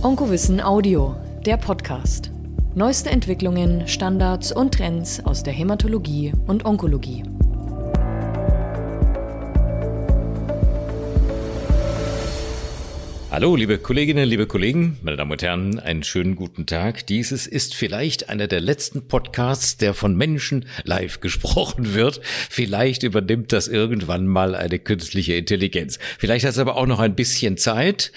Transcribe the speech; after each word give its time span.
Onkowissen 0.00 0.60
Audio, 0.60 1.16
der 1.44 1.56
Podcast. 1.56 2.30
Neueste 2.76 3.10
Entwicklungen, 3.10 3.88
Standards 3.88 4.52
und 4.52 4.74
Trends 4.74 5.18
aus 5.24 5.42
der 5.42 5.52
Hämatologie 5.52 6.32
und 6.46 6.64
Onkologie. 6.64 7.24
Hallo, 13.30 13.56
liebe 13.56 13.76
Kolleginnen, 13.76 14.26
liebe 14.26 14.46
Kollegen, 14.46 14.96
meine 15.02 15.18
Damen 15.18 15.32
und 15.32 15.42
Herren, 15.42 15.78
einen 15.78 16.02
schönen 16.02 16.34
guten 16.34 16.64
Tag. 16.64 17.06
Dieses 17.06 17.46
ist 17.46 17.74
vielleicht 17.74 18.30
einer 18.30 18.46
der 18.46 18.62
letzten 18.62 19.06
Podcasts, 19.06 19.76
der 19.76 19.92
von 19.92 20.16
Menschen 20.16 20.64
live 20.84 21.20
gesprochen 21.20 21.92
wird. 21.92 22.22
Vielleicht 22.48 23.02
übernimmt 23.02 23.52
das 23.52 23.68
irgendwann 23.68 24.26
mal 24.26 24.54
eine 24.54 24.78
künstliche 24.78 25.34
Intelligenz. 25.34 25.98
Vielleicht 26.18 26.46
hat 26.46 26.52
es 26.52 26.58
aber 26.58 26.76
auch 26.76 26.86
noch 26.86 27.00
ein 27.00 27.14
bisschen 27.14 27.58
Zeit 27.58 28.12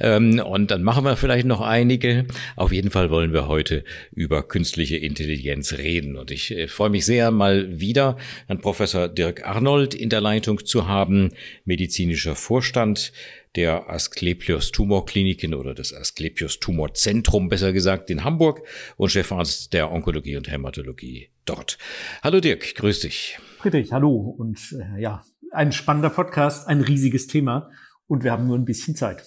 ähm, 0.00 0.38
und 0.38 0.70
dann 0.70 0.82
machen 0.82 1.04
wir 1.04 1.18
vielleicht 1.18 1.46
noch 1.46 1.60
einige. 1.60 2.24
Auf 2.56 2.72
jeden 2.72 2.90
Fall 2.90 3.10
wollen 3.10 3.34
wir 3.34 3.46
heute 3.48 3.84
über 4.12 4.48
künstliche 4.48 4.96
Intelligenz 4.96 5.74
reden 5.74 6.16
und 6.16 6.30
ich 6.30 6.50
äh, 6.50 6.68
freue 6.68 6.90
mich 6.90 7.04
sehr, 7.04 7.30
mal 7.30 7.80
wieder 7.80 8.16
Herrn 8.46 8.62
Professor 8.62 9.08
Dirk 9.08 9.46
Arnold 9.46 9.94
in 9.94 10.08
der 10.08 10.22
Leitung 10.22 10.64
zu 10.64 10.88
haben, 10.88 11.32
medizinischer 11.66 12.34
Vorstand 12.34 13.12
der 13.56 13.88
Asklepios 13.88 14.72
Tumorkliniken 14.72 15.54
oder 15.54 15.74
des 15.74 15.94
Asklepios 15.94 16.60
Tumorzentrum 16.60 17.48
besser 17.48 17.72
gesagt 17.72 18.10
in 18.10 18.24
Hamburg 18.24 18.62
und 18.96 19.10
Chefarzt 19.10 19.72
der 19.72 19.92
Onkologie 19.92 20.36
und 20.36 20.50
Hämatologie 20.50 21.30
dort. 21.44 21.78
Hallo 22.22 22.40
Dirk, 22.40 22.74
grüß 22.74 23.00
dich. 23.00 23.38
Friedrich, 23.58 23.92
hallo 23.92 24.16
und 24.16 24.58
äh, 24.78 25.00
ja, 25.00 25.24
ein 25.52 25.72
spannender 25.72 26.10
Podcast, 26.10 26.68
ein 26.68 26.80
riesiges 26.80 27.26
Thema 27.26 27.70
und 28.06 28.24
wir 28.24 28.32
haben 28.32 28.46
nur 28.46 28.58
ein 28.58 28.64
bisschen 28.64 28.96
Zeit. 28.96 29.22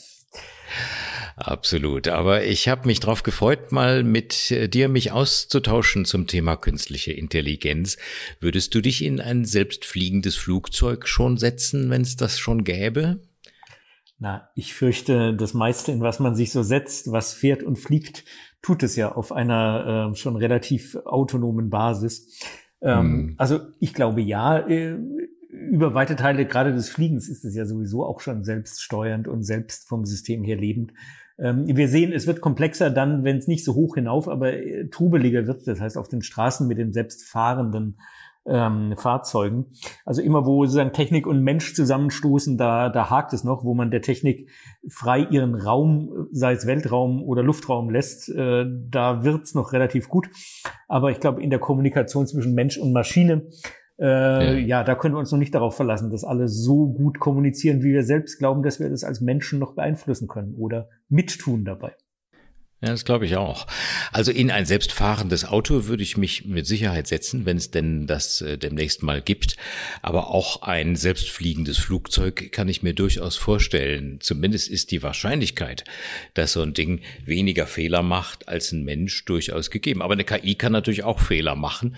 Absolut. 1.38 2.08
Aber 2.08 2.46
ich 2.46 2.68
habe 2.68 2.88
mich 2.88 3.00
darauf 3.00 3.22
gefreut, 3.22 3.72
mal 3.72 4.04
mit 4.04 4.50
äh, 4.50 4.68
dir 4.68 4.90
mich 4.90 5.12
auszutauschen 5.12 6.04
zum 6.04 6.26
Thema 6.26 6.58
künstliche 6.58 7.14
Intelligenz. 7.14 7.98
Würdest 8.40 8.74
du 8.74 8.82
dich 8.82 9.04
in 9.04 9.22
ein 9.22 9.46
selbstfliegendes 9.46 10.36
Flugzeug 10.36 11.08
schon 11.08 11.38
setzen, 11.38 11.92
wenn 11.92 12.02
es 12.02 12.16
das 12.16 12.40
schon 12.40 12.64
gäbe? 12.64 13.22
Na, 14.20 14.50
ich 14.56 14.74
fürchte, 14.74 15.36
das 15.36 15.54
meiste, 15.54 15.92
in 15.92 16.02
was 16.02 16.20
man 16.20 16.34
sich 16.34 16.52
so 16.52 16.64
setzt, 16.64 17.12
was 17.12 17.34
fährt 17.34 17.62
und 17.62 17.78
fliegt, 17.78 18.26
tut 18.64 18.82
es 18.82 18.96
ja 18.96 19.12
auf 19.12 19.32
einer 19.32 20.12
äh, 20.12 20.16
schon 20.16 20.36
relativ 20.36 20.96
autonomen 21.06 21.70
Basis. 21.70 22.40
Ähm, 22.82 23.00
hm. 23.00 23.36
Also 23.38 23.60
ich 23.80 23.94
glaube 23.94 24.22
ja, 24.22 24.58
äh, 24.58 24.98
über 25.50 25.94
weite 25.94 26.16
Teile 26.16 26.46
gerade 26.46 26.74
des 26.74 26.90
Fliegens 26.90 27.30
ist 27.30 27.46
es 27.46 27.56
ja 27.56 27.66
sowieso 27.66 28.06
auch 28.06 28.20
schon 28.20 28.44
selbststeuernd 28.44 29.28
und 29.28 29.44
selbst 29.44 29.88
vom 29.88 30.06
System 30.06 30.44
her 30.44 30.58
lebend. 30.58 30.94
Ähm, 31.40 31.66
wir 31.68 31.88
sehen, 31.88 32.12
es 32.12 32.26
wird 32.26 32.42
komplexer 32.42 32.90
dann, 32.90 33.24
wenn 33.24 33.38
es 33.38 33.48
nicht 33.48 33.64
so 33.64 33.76
hoch 33.76 33.96
hinauf, 33.96 34.28
aber 34.28 34.54
äh, 34.54 34.90
trubeliger 34.90 35.46
wird. 35.46 35.68
Das 35.68 35.80
heißt, 35.80 35.98
auf 35.98 36.08
den 36.08 36.22
Straßen 36.22 36.68
mit 36.68 36.78
dem 36.78 36.92
selbstfahrenden 36.92 38.00
ähm, 38.48 38.96
Fahrzeugen. 38.98 39.68
Also 40.06 40.22
immer, 40.22 40.46
wo 40.46 40.66
sozusagen 40.66 40.94
Technik 40.94 41.28
und 41.28 41.42
Mensch 41.42 41.74
zusammenstoßen, 41.74 42.58
da, 42.58 42.90
da 42.90 43.10
hakt 43.10 43.34
es 43.34 43.44
noch, 43.44 43.64
wo 43.64 43.74
man 43.74 43.92
der 43.92 44.02
Technik 44.02 44.50
frei 44.90 45.20
ihren 45.30 45.56
Raum, 45.56 46.28
sei 46.32 46.54
es 46.54 46.66
Weltraum 46.66 47.22
oder 47.24 47.44
Luftraum 47.44 47.90
lässt, 47.90 48.30
äh, 48.30 48.66
da 48.90 49.24
wird's 49.24 49.54
noch 49.54 49.74
relativ 49.74 50.10
gut. 50.10 50.30
Aber 50.88 51.12
ich 51.12 51.20
glaube, 51.20 51.42
in 51.42 51.50
der 51.50 51.60
Kommunikation 51.60 52.28
zwischen 52.28 52.54
Mensch 52.54 52.78
und 52.78 52.94
Maschine, 52.94 53.48
äh, 54.00 54.06
ja. 54.06 54.54
ja, 54.54 54.84
da 54.84 54.96
können 54.96 55.16
wir 55.16 55.20
uns 55.20 55.32
noch 55.32 55.40
nicht 55.40 55.56
darauf 55.56 55.76
verlassen, 55.76 56.12
dass 56.12 56.24
alle 56.24 56.48
so 56.48 56.88
gut 56.88 57.20
kommunizieren, 57.20 57.82
wie 57.82 57.94
wir 57.94 58.04
selbst 58.04 58.38
glauben, 58.38 58.62
dass 58.64 58.80
wir 58.80 58.90
das 58.90 59.04
als 59.04 59.22
Menschen 59.22 59.60
noch 59.60 59.74
beeinflussen 59.74 60.28
können 60.28 60.54
oder 60.56 60.90
mittun 61.10 61.66
dabei. 61.66 61.94
Ja, 62.80 62.90
das 62.90 63.06
glaube 63.06 63.26
ich 63.26 63.36
auch. 63.36 63.66
Also 64.12 64.32
in 64.32 64.52
ein 64.52 64.68
selbstfahrendes 64.68 65.46
Auto 65.46 65.88
würde 65.88 66.04
ich 66.04 66.16
mich 66.16 66.46
mit 66.46 66.68
Sicherheit 66.68 67.08
setzen, 67.08 67.48
wenn 67.48 67.58
es 67.58 67.72
denn 67.72 68.06
das 68.06 68.42
äh, 68.42 68.60
demnächst 68.60 69.02
mal 69.02 69.20
gibt. 69.20 69.58
Aber 70.04 70.30
auch 70.30 70.62
ein 70.62 70.96
selbstfliegendes 70.96 71.80
Flugzeug 71.80 72.52
kann 72.52 72.70
ich 72.70 72.84
mir 72.84 72.94
durchaus 72.94 73.36
vorstellen. 73.36 74.20
Zumindest 74.22 74.70
ist 74.70 74.92
die 74.92 75.02
Wahrscheinlichkeit, 75.02 75.86
dass 76.36 76.52
so 76.54 76.62
ein 76.62 76.76
Ding 76.76 77.02
weniger 77.26 77.66
Fehler 77.66 78.04
macht 78.04 78.48
als 78.48 78.72
ein 78.72 78.84
Mensch 78.84 79.26
durchaus 79.26 79.72
gegeben. 79.72 80.04
Aber 80.04 80.14
eine 80.14 80.24
KI 80.24 80.54
kann 80.54 80.72
natürlich 80.72 81.04
auch 81.04 81.20
Fehler 81.20 81.56
machen. 81.56 81.96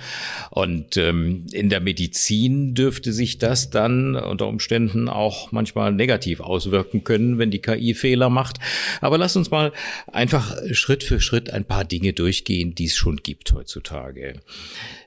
Und 0.49 0.95
ähm, 0.95 1.45
in 1.51 1.67
der 1.67 1.81
Medizin 1.81 2.73
dürfte 2.73 3.11
sich 3.11 3.37
das 3.37 3.69
dann 3.69 4.15
unter 4.15 4.47
Umständen 4.47 5.09
auch 5.09 5.51
manchmal 5.51 5.91
negativ 5.91 6.39
auswirken 6.39 7.03
können, 7.03 7.37
wenn 7.37 7.51
die 7.51 7.59
KI 7.59 7.93
Fehler 7.95 8.29
macht. 8.29 8.59
Aber 9.01 9.17
lass 9.17 9.35
uns 9.35 9.51
mal 9.51 9.73
einfach 10.07 10.55
Schritt 10.75 11.03
für 11.03 11.19
Schritt 11.19 11.49
ein 11.51 11.65
paar 11.65 11.85
Dinge 11.85 12.13
durchgehen, 12.13 12.75
die 12.75 12.85
es 12.85 12.95
schon 12.95 13.17
gibt 13.17 13.53
heutzutage. 13.53 14.41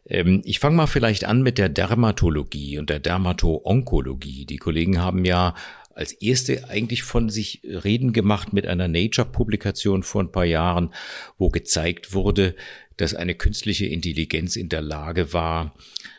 Ähm, 0.06 0.42
ich 0.44 0.58
fange 0.58 0.76
mal 0.76 0.86
vielleicht 0.86 1.24
an 1.24 1.42
mit 1.42 1.58
der 1.58 1.68
Dermatologie 1.68 2.78
und 2.78 2.90
der 2.90 2.98
Dermato-Onkologie. 2.98 4.46
Die 4.46 4.58
Kollegen 4.58 5.00
haben 5.00 5.24
ja 5.24 5.54
als 5.94 6.12
erste 6.12 6.68
eigentlich 6.70 7.02
von 7.02 7.28
sich 7.28 7.60
reden 7.64 8.12
gemacht 8.12 8.52
mit 8.52 8.66
einer 8.66 8.88
Nature-Publikation 8.88 10.02
vor 10.02 10.22
ein 10.22 10.32
paar 10.32 10.44
Jahren, 10.44 10.94
wo 11.38 11.50
gezeigt 11.50 12.14
wurde, 12.14 12.54
dass 13.02 13.14
eine 13.14 13.34
künstliche 13.34 13.86
Intelligenz 13.86 14.54
in 14.54 14.68
der 14.68 14.80
Lage 14.80 15.32
war, 15.32 15.74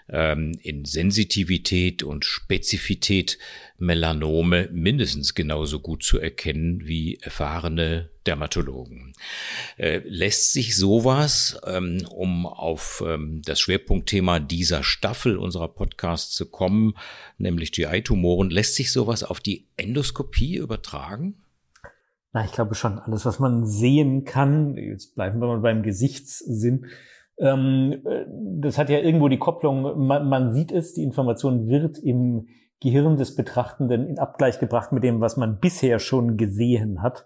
ähm, 0.10 0.52
in 0.62 0.84
Sensitivität 0.84 2.04
und 2.04 2.26
Spezifität 2.26 3.40
Melanome 3.78 4.68
mindestens 4.70 5.34
genauso 5.34 5.80
gut 5.80 6.04
zu 6.04 6.20
erkennen 6.20 6.86
wie 6.86 7.20
erfahrene 7.22 8.10
Dermatologen. 8.26 9.14
Äh, 9.78 10.02
lässt 10.04 10.52
sich 10.52 10.76
sowas, 10.76 11.58
ähm, 11.66 12.06
um 12.10 12.46
auf 12.46 13.02
ähm, 13.08 13.42
das 13.46 13.62
Schwerpunktthema 13.62 14.40
dieser 14.40 14.84
Staffel 14.84 15.38
unserer 15.38 15.70
Podcasts 15.70 16.36
zu 16.36 16.48
kommen, 16.48 16.96
nämlich 17.38 17.72
GI-Tumoren, 17.72 18.50
lässt 18.50 18.76
sich 18.76 18.92
sowas 18.92 19.24
auf 19.24 19.40
die 19.40 19.68
Endoskopie 19.78 20.58
übertragen? 20.58 21.43
Na, 22.34 22.44
ich 22.44 22.52
glaube 22.52 22.76
schon. 22.76 23.00
Alles, 23.00 23.26
was 23.26 23.40
man 23.40 23.66
sehen 23.66 24.26
kann, 24.26 24.76
jetzt 24.76 25.16
bleiben 25.16 25.40
wir 25.40 25.48
mal 25.48 25.60
beim 25.60 25.84
Gesichtssinn, 25.84 26.88
ähm, 27.38 28.02
äh, 28.06 28.26
das 28.60 28.78
hat 28.78 28.90
ja 28.90 29.00
irgendwo 29.00 29.28
die 29.28 29.40
Kopplung, 29.40 30.06
man, 30.06 30.28
man 30.28 30.54
sieht 30.54 30.72
es, 30.72 30.94
die 30.94 31.04
Information 31.04 31.68
wird 31.68 31.98
im 32.00 32.48
Gehirn 32.82 33.18
des 33.18 33.36
Betrachtenden 33.36 34.08
in 34.08 34.20
Abgleich 34.20 34.60
gebracht 34.60 34.92
mit 34.92 35.04
dem, 35.04 35.22
was 35.22 35.38
man 35.38 35.60
bisher 35.60 36.00
schon 36.00 36.38
gesehen 36.38 37.02
hat. 37.02 37.26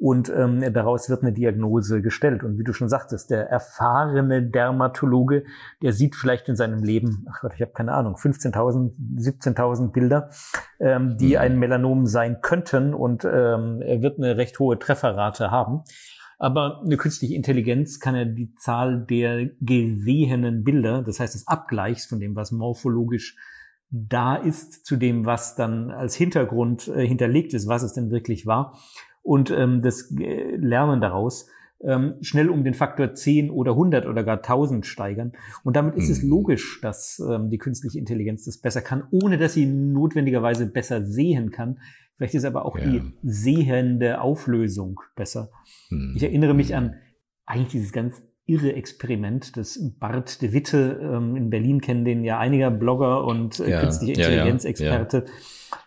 Und 0.00 0.28
ähm, 0.28 0.72
daraus 0.72 1.10
wird 1.10 1.22
eine 1.22 1.32
Diagnose 1.32 2.00
gestellt. 2.00 2.44
Und 2.44 2.56
wie 2.56 2.62
du 2.62 2.72
schon 2.72 2.88
sagtest, 2.88 3.30
der 3.30 3.48
erfahrene 3.50 4.44
Dermatologe, 4.44 5.42
der 5.82 5.92
sieht 5.92 6.14
vielleicht 6.14 6.48
in 6.48 6.54
seinem 6.54 6.84
Leben, 6.84 7.26
ach 7.28 7.40
Gott, 7.40 7.52
ich 7.56 7.60
habe 7.60 7.72
keine 7.72 7.92
Ahnung, 7.92 8.14
15.000, 8.14 8.92
17.000 9.16 9.90
Bilder, 9.90 10.30
ähm, 10.78 11.16
die 11.18 11.30
mhm. 11.30 11.38
ein 11.38 11.58
Melanom 11.58 12.06
sein 12.06 12.40
könnten. 12.40 12.94
Und 12.94 13.24
ähm, 13.24 13.82
er 13.82 14.00
wird 14.00 14.18
eine 14.18 14.36
recht 14.36 14.60
hohe 14.60 14.78
Trefferrate 14.78 15.50
haben. 15.50 15.82
Aber 16.38 16.80
eine 16.84 16.96
künstliche 16.96 17.34
Intelligenz 17.34 17.98
kann 17.98 18.14
ja 18.14 18.24
die 18.24 18.54
Zahl 18.54 19.04
der 19.04 19.46
gesehenen 19.60 20.62
Bilder, 20.62 21.02
das 21.02 21.18
heißt 21.18 21.34
des 21.34 21.48
Abgleichs 21.48 22.06
von 22.06 22.20
dem, 22.20 22.36
was 22.36 22.52
morphologisch 22.52 23.34
da 23.90 24.36
ist, 24.36 24.84
zu 24.86 24.96
dem, 24.96 25.26
was 25.26 25.56
dann 25.56 25.90
als 25.90 26.14
Hintergrund 26.14 26.88
äh, 26.88 27.06
hinterlegt 27.06 27.54
ist, 27.54 27.66
was 27.66 27.82
es 27.82 27.94
denn 27.94 28.10
wirklich 28.10 28.46
war, 28.46 28.78
und 29.28 29.50
ähm, 29.50 29.82
das 29.82 30.10
äh, 30.18 30.56
Lernen 30.56 31.00
daraus 31.00 31.48
ähm, 31.80 32.14
schnell 32.22 32.48
um 32.48 32.64
den 32.64 32.74
Faktor 32.74 33.14
10 33.14 33.50
oder 33.50 33.72
100 33.72 34.06
oder 34.06 34.24
gar 34.24 34.38
1000 34.38 34.84
steigern. 34.84 35.32
Und 35.62 35.76
damit 35.76 35.94
ist 35.94 36.06
mhm. 36.06 36.12
es 36.12 36.22
logisch, 36.22 36.80
dass 36.80 37.20
ähm, 37.20 37.50
die 37.50 37.58
künstliche 37.58 37.98
Intelligenz 37.98 38.44
das 38.44 38.58
besser 38.58 38.82
kann, 38.82 39.04
ohne 39.12 39.38
dass 39.38 39.52
sie 39.52 39.66
notwendigerweise 39.66 40.66
besser 40.66 41.04
sehen 41.04 41.50
kann, 41.50 41.78
Vielleicht 42.18 42.34
ist 42.34 42.44
aber 42.44 42.66
auch 42.66 42.76
ja. 42.76 42.84
die 42.84 43.00
sehende 43.22 44.20
Auflösung 44.20 44.98
besser. 45.14 45.50
Hm. 45.88 46.14
Ich 46.16 46.22
erinnere 46.24 46.52
mich 46.52 46.74
an 46.74 46.96
eigentlich 47.46 47.70
dieses 47.70 47.92
ganz 47.92 48.20
irre 48.44 48.72
Experiment, 48.72 49.56
das 49.56 49.78
Bart 50.00 50.42
de 50.42 50.52
Witte 50.52 51.00
ähm, 51.00 51.36
in 51.36 51.48
Berlin 51.48 51.80
kennen 51.80 52.04
den 52.04 52.24
ja 52.24 52.40
einiger 52.40 52.72
Blogger 52.72 53.24
und 53.24 53.60
äh, 53.60 53.70
ja, 53.70 53.80
künstliche 53.80 54.14
Intelligenzexperte 54.14 55.26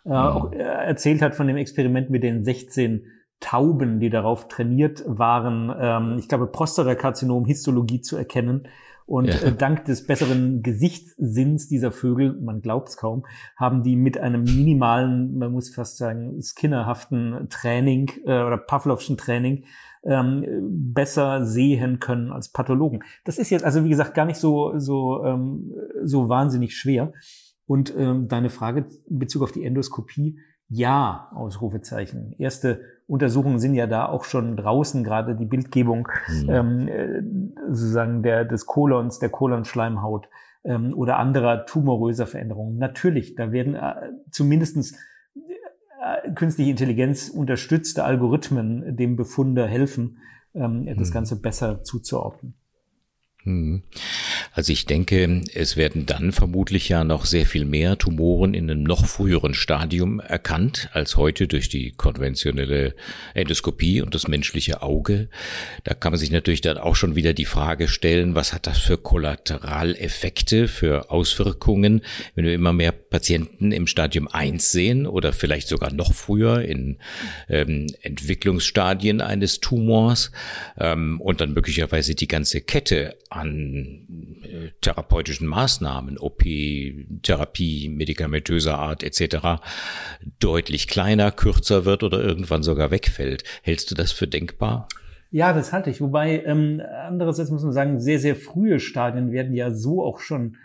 ja, 0.06 0.12
ja. 0.12 0.30
äh, 0.30 0.31
auch 0.31 0.54
äh, 0.54 0.60
erzählt 0.60 1.21
hat 1.21 1.36
von 1.36 1.48
dem 1.48 1.57
Experiment 1.57 2.10
mit 2.10 2.24
den 2.24 2.45
16 2.45 3.04
Tauben, 3.41 3.99
die 3.99 4.09
darauf 4.09 4.47
trainiert 4.47 5.03
waren, 5.05 5.73
ähm, 5.77 6.15
ich 6.17 6.29
glaube, 6.29 6.47
Prostatakarzinom, 6.47 7.45
Histologie 7.45 7.99
zu 7.99 8.15
erkennen 8.15 8.67
und 9.05 9.25
ja. 9.25 9.41
äh, 9.41 9.51
dank 9.53 9.83
des 9.83 10.07
besseren 10.07 10.63
Gesichtssinns 10.63 11.67
dieser 11.67 11.91
Vögel, 11.91 12.39
man 12.39 12.61
glaubt 12.61 12.88
es 12.88 12.95
kaum, 12.95 13.25
haben 13.57 13.83
die 13.83 13.97
mit 13.97 14.17
einem 14.17 14.43
minimalen, 14.43 15.38
man 15.38 15.51
muss 15.51 15.73
fast 15.73 15.97
sagen, 15.97 16.41
skinnerhaften 16.41 17.47
Training 17.49 18.09
äh, 18.25 18.43
oder 18.43 18.57
Pavlovschen 18.57 19.17
Training 19.17 19.65
ähm, 20.03 20.45
besser 20.93 21.45
sehen 21.45 21.99
können 21.99 22.31
als 22.31 22.49
Pathologen. 22.49 23.03
Das 23.25 23.38
ist 23.38 23.49
jetzt 23.49 23.65
also 23.65 23.83
wie 23.83 23.89
gesagt 23.89 24.13
gar 24.13 24.25
nicht 24.25 24.39
so 24.39 24.77
so 24.77 25.25
ähm, 25.25 25.73
so 26.03 26.29
wahnsinnig 26.29 26.77
schwer. 26.77 27.11
Und 27.65 27.93
ähm, 27.97 28.27
deine 28.27 28.49
Frage 28.49 28.85
in 29.09 29.19
Bezug 29.19 29.43
auf 29.43 29.51
die 29.51 29.63
Endoskopie, 29.63 30.39
ja, 30.67 31.29
Ausrufezeichen. 31.33 32.33
Erste 32.38 32.81
Untersuchungen 33.12 33.60
sind 33.60 33.75
ja 33.75 33.88
da 33.88 34.06
auch 34.06 34.24
schon 34.24 34.56
draußen, 34.56 35.04
gerade 35.04 35.36
die 35.36 35.46
Bildgebung 35.46 36.08
mhm. 36.30 36.50
ähm, 36.50 36.88
äh, 36.88 37.22
sozusagen 37.68 38.24
der, 38.24 38.46
des 38.46 38.66
Kolons, 38.66 39.19
der 39.19 39.28
Kolonschleimhaut 39.28 40.30
ähm, 40.63 40.94
oder 40.96 41.18
anderer 41.18 41.66
tumoröser 41.66 42.25
Veränderungen. 42.25 42.78
Natürlich, 42.78 43.36
da 43.36 43.52
werden 43.52 43.75
äh, 43.75 44.12
zumindestens 44.31 44.96
äh, 45.36 46.31
künstliche 46.36 46.72
Intelligenz 46.72 47.28
unterstützte 47.28 48.06
Algorithmen 48.06 48.96
dem 48.96 49.18
Befunder 49.18 49.68
helfen, 49.68 50.19
ähm, 50.54 50.86
das 50.98 51.10
mhm. 51.10 51.13
Ganze 51.13 51.42
besser 51.42 51.84
zuzuordnen. 51.84 52.54
Hm. 53.44 53.84
Also 54.53 54.74
ich 54.74 54.86
denke, 54.86 55.44
es 55.53 55.77
werden 55.77 56.06
dann 56.06 56.33
vermutlich 56.33 56.89
ja 56.89 57.06
noch 57.06 57.25
sehr 57.25 57.45
viel 57.45 57.63
mehr 57.63 57.98
Tumoren 57.98 58.53
in 58.53 58.69
einem 58.69 58.83
noch 58.83 59.06
früheren 59.06 59.53
Stadium 59.53 60.19
erkannt 60.19 60.89
als 60.92 61.15
heute 61.15 61.48
durch 61.48 61.69
die 61.69 61.92
konventionelle 61.92 62.94
Endoskopie 63.33 64.01
und 64.01 64.13
das 64.13 64.27
menschliche 64.27 64.81
Auge. 64.81 65.30
Da 65.86 65.94
kann 65.94 66.12
man 66.12 66.19
sich 66.19 66.31
natürlich 66.31 66.59
dann 66.59 66.77
auch 66.77 66.98
schon 66.98 67.15
wieder 67.15 67.33
die 67.33 67.45
Frage 67.45 67.88
stellen, 67.88 68.36
was 68.36 68.51
hat 68.51 68.68
das 68.68 68.80
für 68.80 68.98
Kollateraleffekte, 68.98 70.68
für 70.68 71.12
Auswirkungen, 71.12 72.01
wenn 72.36 72.44
wir 72.44 72.53
immer 72.53 72.74
mehr 72.74 72.92
Patienten 72.92 73.71
im 73.71 73.88
Stadium 73.88 74.27
1 74.27 74.69
sehen 74.69 75.07
oder 75.07 75.31
vielleicht 75.31 75.69
sogar 75.69 75.94
noch 75.94 76.13
früher 76.13 76.62
in 76.62 76.98
ähm, 77.48 77.88
Entwicklungsstadien 78.01 79.21
eines 79.21 79.62
Tumors 79.62 80.31
ähm, 80.77 81.21
und 81.21 81.39
dann 81.39 81.53
möglicherweise 81.53 82.15
die 82.15 82.27
ganze 82.27 82.59
Kette 82.59 83.18
an 83.30 84.40
äh, 84.43 84.71
therapeutischen 84.81 85.47
Maßnahmen, 85.47 86.17
OP, 86.17 86.43
Therapie, 87.23 87.89
medikamentöser 87.89 88.77
Art 88.77 89.03
etc. 89.03 89.61
deutlich 90.39 90.88
kleiner, 90.88 91.31
kürzer 91.31 91.85
wird 91.85 92.03
oder 92.03 92.23
irgendwann 92.23 92.63
sogar 92.63 92.91
wegfällt. 92.91 93.43
Hältst 93.63 93.91
du 93.91 93.95
das 93.95 94.11
für 94.11 94.27
denkbar? 94.27 94.88
Ja, 95.31 95.53
das 95.53 95.71
halte 95.71 95.89
ich. 95.89 96.01
Wobei, 96.01 96.43
ähm, 96.43 96.81
andererseits 97.07 97.51
muss 97.51 97.63
man 97.63 97.71
sagen, 97.71 97.99
sehr, 97.99 98.19
sehr 98.19 98.35
frühe 98.35 98.79
Stadien 98.79 99.31
werden 99.31 99.53
ja 99.53 99.71
so 99.71 100.03
auch 100.03 100.19
schon 100.19 100.57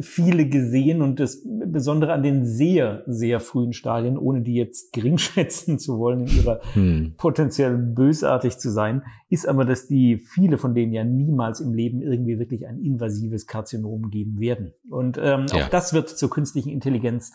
viele 0.00 0.48
gesehen 0.48 1.02
und 1.02 1.20
das 1.20 1.42
Besondere 1.44 2.12
an 2.12 2.22
den 2.22 2.46
sehr, 2.46 3.02
sehr 3.06 3.40
frühen 3.40 3.72
Stadien, 3.72 4.16
ohne 4.16 4.40
die 4.40 4.54
jetzt 4.54 4.92
gering 4.92 5.18
schätzen 5.18 5.78
zu 5.78 5.98
wollen, 5.98 6.26
in 6.26 6.36
ihrer 6.38 6.60
hm. 6.74 7.14
potenziell 7.16 7.76
bösartig 7.76 8.58
zu 8.58 8.70
sein, 8.70 9.02
ist 9.28 9.46
aber, 9.46 9.64
dass 9.64 9.86
die 9.86 10.16
viele 10.16 10.58
von 10.58 10.74
denen 10.74 10.92
ja 10.92 11.04
niemals 11.04 11.60
im 11.60 11.74
Leben 11.74 12.00
irgendwie 12.00 12.38
wirklich 12.38 12.66
ein 12.66 12.78
invasives 12.78 13.46
Karzinom 13.46 14.10
geben 14.10 14.40
werden. 14.40 14.72
Und 14.88 15.18
ähm, 15.18 15.46
ja. 15.52 15.64
auch 15.64 15.68
das 15.68 15.92
wird 15.92 16.08
zur 16.08 16.30
künstlichen 16.30 16.70
Intelligenz 16.70 17.32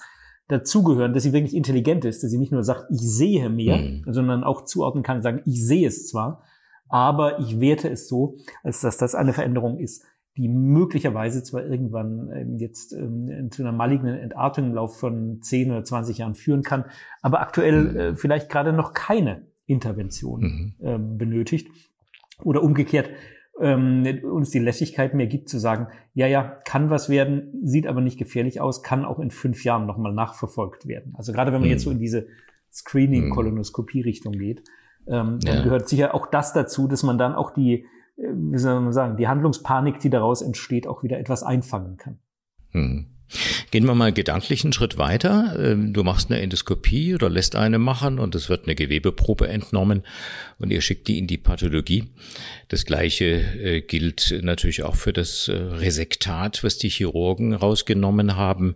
dazugehören, 0.47 1.13
dass 1.13 1.23
sie 1.23 1.33
wirklich 1.33 1.55
intelligent 1.55 2.05
ist, 2.05 2.23
dass 2.23 2.31
sie 2.31 2.37
nicht 2.37 2.51
nur 2.51 2.63
sagt, 2.63 2.85
ich 2.91 3.01
sehe 3.01 3.49
mehr, 3.49 3.77
hm. 3.77 4.03
sondern 4.07 4.43
auch 4.43 4.65
zuordnen 4.65 5.03
kann, 5.03 5.21
sagen, 5.21 5.41
ich 5.45 5.63
sehe 5.63 5.87
es 5.87 6.07
zwar, 6.07 6.43
aber 6.87 7.39
ich 7.39 7.59
werte 7.59 7.89
es 7.89 8.07
so, 8.07 8.37
als 8.63 8.81
dass 8.81 8.97
das 8.97 9.15
eine 9.15 9.33
Veränderung 9.33 9.79
ist, 9.79 10.03
die 10.37 10.49
möglicherweise 10.49 11.43
zwar 11.43 11.65
irgendwann 11.65 12.29
ähm, 12.31 12.57
jetzt 12.57 12.93
ähm, 12.93 13.49
zu 13.51 13.63
einer 13.63 13.71
malignen 13.71 14.17
Entartung 14.17 14.65
im 14.65 14.73
Lauf 14.73 14.99
von 14.99 15.41
10 15.41 15.71
oder 15.71 15.83
20 15.83 16.17
Jahren 16.17 16.35
führen 16.35 16.61
kann, 16.61 16.85
aber 17.21 17.39
aktuell 17.39 17.83
mhm. 17.83 17.97
äh, 17.97 18.15
vielleicht 18.15 18.49
gerade 18.49 18.73
noch 18.73 18.93
keine 18.93 19.43
Intervention 19.65 20.41
mhm. 20.41 20.85
äh, 20.85 20.97
benötigt. 20.97 21.69
Oder 22.43 22.63
umgekehrt, 22.63 23.09
ähm, 23.61 24.05
uns 24.23 24.49
die 24.49 24.59
Lässigkeit 24.59 25.13
mehr 25.13 25.27
gibt 25.27 25.47
zu 25.47 25.57
sagen, 25.57 25.87
ja, 26.13 26.27
ja, 26.27 26.43
kann 26.65 26.89
was 26.89 27.07
werden, 27.07 27.53
sieht 27.63 27.87
aber 27.87 28.01
nicht 28.01 28.19
gefährlich 28.19 28.59
aus, 28.59 28.83
kann 28.83 29.05
auch 29.05 29.19
in 29.19 29.31
fünf 29.31 29.63
Jahren 29.63 29.85
nochmal 29.85 30.13
nachverfolgt 30.13 30.87
werden. 30.87 31.13
Also 31.15 31.31
gerade 31.31 31.53
wenn 31.53 31.61
man 31.61 31.69
mhm. 31.69 31.73
jetzt 31.73 31.83
so 31.83 31.91
in 31.91 31.99
diese 31.99 32.27
Screening-Kolonoskopie-Richtung 32.73 34.33
geht, 34.33 34.63
ähm, 35.07 35.39
dann 35.39 35.57
ja. 35.57 35.63
gehört 35.63 35.87
sicher 35.87 36.13
auch 36.13 36.27
das 36.27 36.51
dazu, 36.51 36.89
dass 36.89 37.03
man 37.03 37.17
dann 37.17 37.33
auch 37.33 37.51
die 37.51 37.85
wie 38.17 38.57
soll 38.57 38.79
man 38.79 38.93
sagen, 38.93 39.17
die 39.17 39.27
Handlungspanik, 39.27 39.99
die 39.99 40.09
daraus 40.09 40.41
entsteht, 40.41 40.87
auch 40.87 41.03
wieder 41.03 41.19
etwas 41.19 41.43
einfangen 41.43 41.97
kann. 41.97 42.19
Hm. 42.71 43.14
Gehen 43.71 43.85
wir 43.85 43.95
mal 43.95 44.13
gedanklich 44.13 44.63
einen 44.63 44.73
Schritt 44.73 44.97
weiter. 44.97 45.55
Ähm, 45.59 45.93
du 45.93 46.03
machst 46.03 46.29
eine 46.29 46.41
Endoskopie 46.41 47.15
oder 47.15 47.29
lässt 47.29 47.55
eine 47.55 47.79
machen 47.79 48.19
und 48.19 48.35
es 48.35 48.49
wird 48.49 48.65
eine 48.65 48.75
Gewebeprobe 48.75 49.47
entnommen 49.47 50.03
und 50.59 50.71
ihr 50.71 50.81
schickt 50.81 51.07
die 51.07 51.17
in 51.17 51.27
die 51.27 51.37
Pathologie. 51.37 52.05
Das 52.67 52.85
gleiche 52.85 53.25
äh, 53.25 53.81
gilt 53.81 54.33
natürlich 54.41 54.83
auch 54.83 54.95
für 54.95 55.11
das 55.11 55.47
äh, 55.47 55.53
Resektat, 55.53 56.63
was 56.63 56.77
die 56.77 56.89
Chirurgen 56.89 57.53
rausgenommen 57.53 58.35
haben. 58.35 58.75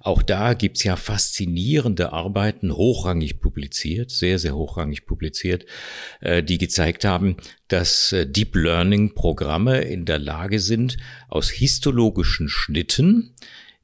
Auch 0.00 0.22
da 0.22 0.52
gibt's 0.52 0.84
ja 0.84 0.96
faszinierende 0.96 2.12
Arbeiten, 2.12 2.76
hochrangig 2.76 3.40
publiziert, 3.40 4.10
sehr, 4.10 4.38
sehr 4.38 4.54
hochrangig 4.54 5.06
publiziert, 5.06 5.64
äh, 6.20 6.42
die 6.42 6.58
gezeigt 6.58 7.04
haben, 7.04 7.36
dass 7.68 8.14
Deep 8.26 8.54
Learning 8.54 9.14
Programme 9.14 9.80
in 9.80 10.04
der 10.04 10.20
Lage 10.20 10.60
sind, 10.60 10.98
aus 11.28 11.50
histologischen 11.50 12.48
Schnitten 12.48 13.34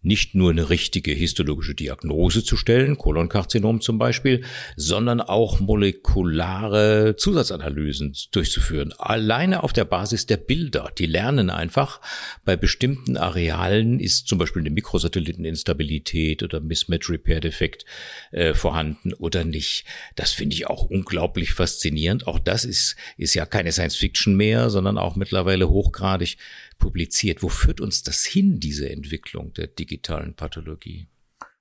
nicht 0.02 0.34
nur 0.34 0.50
eine 0.50 0.68
richtige 0.68 1.12
histologische 1.12 1.74
Diagnose 1.74 2.44
zu 2.44 2.56
stellen, 2.56 2.98
Kolonkarzinom 2.98 3.80
zum 3.80 3.98
Beispiel, 3.98 4.44
sondern 4.76 5.20
auch 5.20 5.60
molekulare 5.60 7.14
Zusatzanalysen 7.16 8.16
durchzuführen. 8.32 8.92
Alleine 8.98 9.62
auf 9.62 9.72
der 9.72 9.84
Basis 9.84 10.26
der 10.26 10.36
Bilder. 10.36 10.90
Die 10.98 11.06
lernen 11.06 11.50
einfach, 11.50 12.00
bei 12.44 12.56
bestimmten 12.56 13.16
Arealen 13.16 14.00
ist 14.00 14.26
zum 14.26 14.38
Beispiel 14.38 14.62
eine 14.62 14.70
Mikrosatelliteninstabilität 14.70 16.42
oder 16.42 16.60
Mismatch 16.60 17.08
Repair 17.08 17.40
Defekt 17.40 17.84
äh, 18.32 18.54
vorhanden 18.54 19.14
oder 19.14 19.44
nicht. 19.44 19.84
Das 20.16 20.32
finde 20.32 20.54
ich 20.54 20.66
auch 20.66 20.84
unglaublich 20.84 21.52
faszinierend. 21.52 22.26
Auch 22.26 22.38
das 22.38 22.64
ist, 22.64 22.96
ist 23.16 23.34
ja 23.34 23.46
keine 23.46 23.72
Science 23.72 23.96
Fiction 23.96 24.36
mehr, 24.36 24.70
sondern 24.70 24.98
auch 24.98 25.16
mittlerweile 25.16 25.68
hochgradig 25.68 26.36
publiziert. 26.82 27.42
Wo 27.42 27.48
führt 27.48 27.80
uns 27.80 28.02
das 28.02 28.24
hin, 28.24 28.58
diese 28.58 28.90
Entwicklung 28.90 29.52
der 29.54 29.68
digitalen 29.68 30.34
Pathologie? 30.34 31.06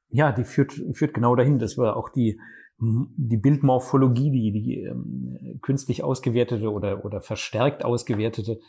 Ja, 0.09 0.31
die 0.31 0.44
führt, 0.44 0.73
führt 0.94 1.13
genau 1.13 1.35
dahin, 1.35 1.59
dass 1.59 1.77
wir 1.77 1.95
auch 1.95 2.09
die, 2.09 2.39
die 2.79 3.38
Bildmorphologie, 3.38 4.31
die, 4.31 4.51
die 4.51 4.83
ähm, 4.83 5.59
künstlich 5.62 6.03
ausgewertete 6.03 6.71
oder, 6.71 7.06
oder 7.06 7.21
verstärkt 7.21 7.85
ausgewertete 7.85 8.59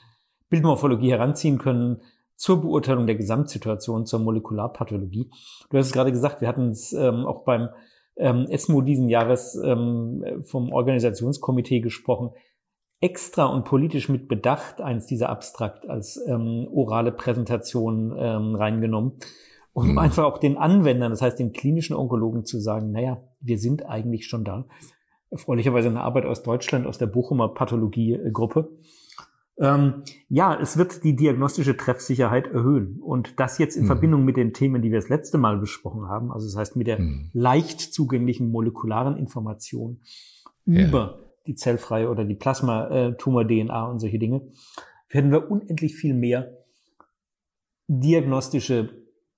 Bildmorphologie 0.50 1.10
heranziehen 1.10 1.56
können 1.56 2.02
zur 2.36 2.60
Beurteilung 2.60 3.06
der 3.06 3.16
Gesamtsituation 3.16 4.04
zur 4.04 4.20
Molekularpathologie. 4.20 5.30
Du 5.70 5.78
hast 5.78 5.86
es 5.86 5.92
gerade 5.92 6.12
gesagt, 6.12 6.42
wir 6.42 6.48
hatten 6.48 6.68
es 6.68 6.92
ähm, 6.92 7.24
auch 7.24 7.44
beim 7.44 7.70
ähm, 8.16 8.46
ESMO 8.50 8.82
diesen 8.82 9.08
Jahres 9.08 9.58
ähm, 9.64 10.42
vom 10.42 10.70
Organisationskomitee 10.70 11.80
gesprochen 11.80 12.32
extra 13.02 13.46
und 13.46 13.64
politisch 13.64 14.08
mit 14.08 14.28
Bedacht 14.28 14.80
eins 14.80 15.06
dieser 15.06 15.28
Abstrakt 15.28 15.88
als 15.90 16.18
ähm, 16.26 16.68
orale 16.72 17.10
Präsentation 17.10 18.14
ähm, 18.16 18.54
reingenommen, 18.54 19.14
um 19.72 19.90
mhm. 19.90 19.98
einfach 19.98 20.24
auch 20.24 20.38
den 20.38 20.56
Anwendern, 20.56 21.10
das 21.10 21.20
heißt 21.20 21.38
den 21.38 21.52
klinischen 21.52 21.96
Onkologen 21.96 22.44
zu 22.44 22.60
sagen, 22.60 22.92
naja, 22.92 23.20
wir 23.40 23.58
sind 23.58 23.84
eigentlich 23.84 24.26
schon 24.26 24.44
da. 24.44 24.66
Erfreulicherweise 25.30 25.88
eine 25.88 26.02
Arbeit 26.02 26.26
aus 26.26 26.44
Deutschland, 26.44 26.86
aus 26.86 26.96
der 26.96 27.06
Bochumer 27.06 27.48
Pathologiegruppe. 27.48 28.70
Ähm, 29.58 30.02
ja, 30.28 30.56
es 30.60 30.76
wird 30.76 31.02
die 31.02 31.16
diagnostische 31.16 31.76
Treffsicherheit 31.76 32.46
erhöhen. 32.46 33.00
Und 33.00 33.40
das 33.40 33.58
jetzt 33.58 33.76
in 33.76 33.82
mhm. 33.82 33.88
Verbindung 33.88 34.24
mit 34.24 34.36
den 34.36 34.52
Themen, 34.52 34.80
die 34.80 34.92
wir 34.92 34.98
das 34.98 35.08
letzte 35.08 35.38
Mal 35.38 35.58
besprochen 35.58 36.08
haben, 36.08 36.30
also 36.30 36.46
das 36.46 36.56
heißt 36.56 36.76
mit 36.76 36.86
der 36.86 37.00
mhm. 37.00 37.30
leicht 37.32 37.80
zugänglichen 37.80 38.50
molekularen 38.50 39.16
Information 39.16 40.00
ja. 40.66 40.86
über 40.86 41.21
die 41.46 41.54
zellfreie 41.54 42.08
oder 42.08 42.24
die 42.24 42.34
Plasmatumor-DNA 42.34 43.86
und 43.86 43.98
solche 43.98 44.18
Dinge, 44.18 44.42
werden 45.08 45.30
wir 45.30 45.50
unendlich 45.50 45.94
viel 45.94 46.14
mehr 46.14 46.58
diagnostische, 47.88 48.90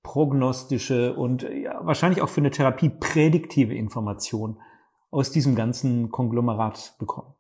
prognostische 0.03 1.15
und 1.15 1.43
ja, 1.43 1.81
wahrscheinlich 1.85 2.23
auch 2.23 2.29
für 2.29 2.41
eine 2.41 2.51
Therapie 2.51 2.91
prädiktive 2.91 3.75
Information 3.75 4.61
aus 5.11 5.31
diesem 5.31 5.55
ganzen 5.55 6.11
Konglomerat 6.11 6.97
bekommen. 6.99 7.35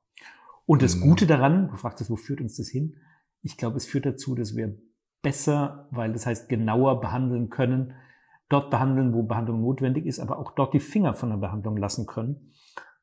Und 0.66 0.82
das 0.82 0.96
mhm. 0.96 1.02
Gute 1.02 1.26
daran, 1.26 1.68
du 1.68 1.76
fragtest, 1.76 2.10
wo 2.10 2.16
führt 2.16 2.40
uns 2.40 2.56
das 2.56 2.68
hin? 2.68 2.96
Ich 3.42 3.58
glaube, 3.58 3.76
es 3.76 3.86
führt 3.86 4.06
dazu, 4.06 4.34
dass 4.34 4.56
wir 4.56 4.78
besser, 5.22 5.88
weil 5.90 6.12
das 6.12 6.26
heißt 6.26 6.48
genauer 6.48 7.00
behandeln 7.00 7.50
können, 7.50 7.94
dort 8.48 8.70
behandeln, 8.70 9.12
wo 9.12 9.22
Behandlung 9.22 9.60
notwendig 9.60 10.06
ist, 10.06 10.20
aber 10.20 10.38
auch 10.38 10.54
dort 10.54 10.72
die 10.74 10.80
Finger 10.80 11.14
von 11.14 11.30
der 11.30 11.36
Behandlung 11.36 11.76
lassen 11.76 12.06
können 12.06 12.52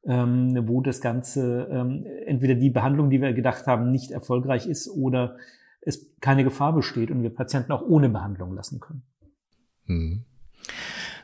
ähm, 0.05 0.67
wo 0.67 0.81
das 0.81 1.01
Ganze 1.01 1.67
ähm, 1.71 2.05
entweder 2.25 2.55
die 2.55 2.69
Behandlung, 2.69 3.09
die 3.09 3.21
wir 3.21 3.33
gedacht 3.33 3.67
haben, 3.67 3.91
nicht 3.91 4.11
erfolgreich 4.11 4.67
ist 4.67 4.89
oder 4.89 5.37
es 5.81 6.11
keine 6.21 6.43
Gefahr 6.43 6.73
besteht 6.73 7.11
und 7.11 7.23
wir 7.23 7.29
Patienten 7.29 7.71
auch 7.71 7.81
ohne 7.81 8.09
Behandlung 8.09 8.53
lassen 8.53 8.79
können. 8.79 9.03
Hm. 9.85 10.25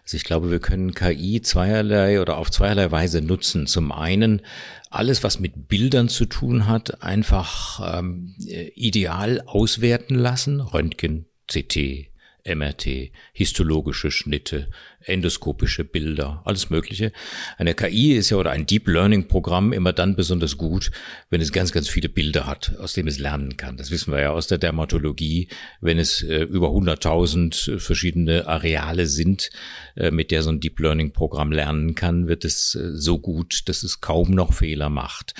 Also 0.03 0.15
ich 0.15 0.23
glaube, 0.23 0.49
wir 0.49 0.59
können 0.59 0.93
KI 0.93 1.41
zweierlei 1.41 2.21
oder 2.21 2.37
auf 2.37 2.49
zweierlei 2.49 2.91
Weise 2.91 3.21
nutzen. 3.21 3.67
Zum 3.67 3.91
einen 3.91 4.41
alles, 4.89 5.21
was 5.21 5.39
mit 5.39 5.67
Bildern 5.67 6.07
zu 6.07 6.25
tun 6.25 6.65
hat, 6.65 7.03
einfach 7.03 7.99
ähm, 7.99 8.33
ideal 8.39 9.41
auswerten 9.45 10.15
lassen, 10.15 10.61
Röntgen, 10.61 11.25
CT, 11.47 12.09
MRT, 12.45 13.11
histologische 13.33 14.09
Schnitte, 14.09 14.69
endoskopische 15.07 15.83
Bilder, 15.83 16.41
alles 16.45 16.69
Mögliche. 16.69 17.11
Eine 17.57 17.73
KI 17.73 18.13
ist 18.13 18.29
ja 18.29 18.37
oder 18.37 18.51
ein 18.51 18.65
Deep 18.65 18.87
Learning 18.87 19.27
Programm 19.27 19.73
immer 19.73 19.93
dann 19.93 20.15
besonders 20.15 20.57
gut, 20.57 20.91
wenn 21.29 21.41
es 21.41 21.51
ganz, 21.51 21.71
ganz 21.71 21.87
viele 21.87 22.09
Bilder 22.09 22.45
hat, 22.45 22.75
aus 22.79 22.93
dem 22.93 23.07
es 23.07 23.19
lernen 23.19 23.57
kann. 23.57 23.77
Das 23.77 23.91
wissen 23.91 24.11
wir 24.11 24.19
ja 24.19 24.31
aus 24.31 24.47
der 24.47 24.57
Dermatologie. 24.57 25.47
Wenn 25.81 25.99
es 25.99 26.23
äh, 26.23 26.43
über 26.43 26.69
100.000 26.69 27.79
verschiedene 27.79 28.47
Areale 28.47 29.07
sind, 29.07 29.49
äh, 29.95 30.11
mit 30.11 30.31
der 30.31 30.43
so 30.43 30.49
ein 30.49 30.59
Deep 30.59 30.79
Learning 30.79 31.11
Programm 31.11 31.51
lernen 31.51 31.95
kann, 31.95 32.27
wird 32.27 32.43
es 32.43 32.75
äh, 32.75 32.95
so 32.95 33.19
gut, 33.19 33.69
dass 33.69 33.83
es 33.83 34.01
kaum 34.01 34.31
noch 34.31 34.53
Fehler 34.53 34.89
macht. 34.89 35.35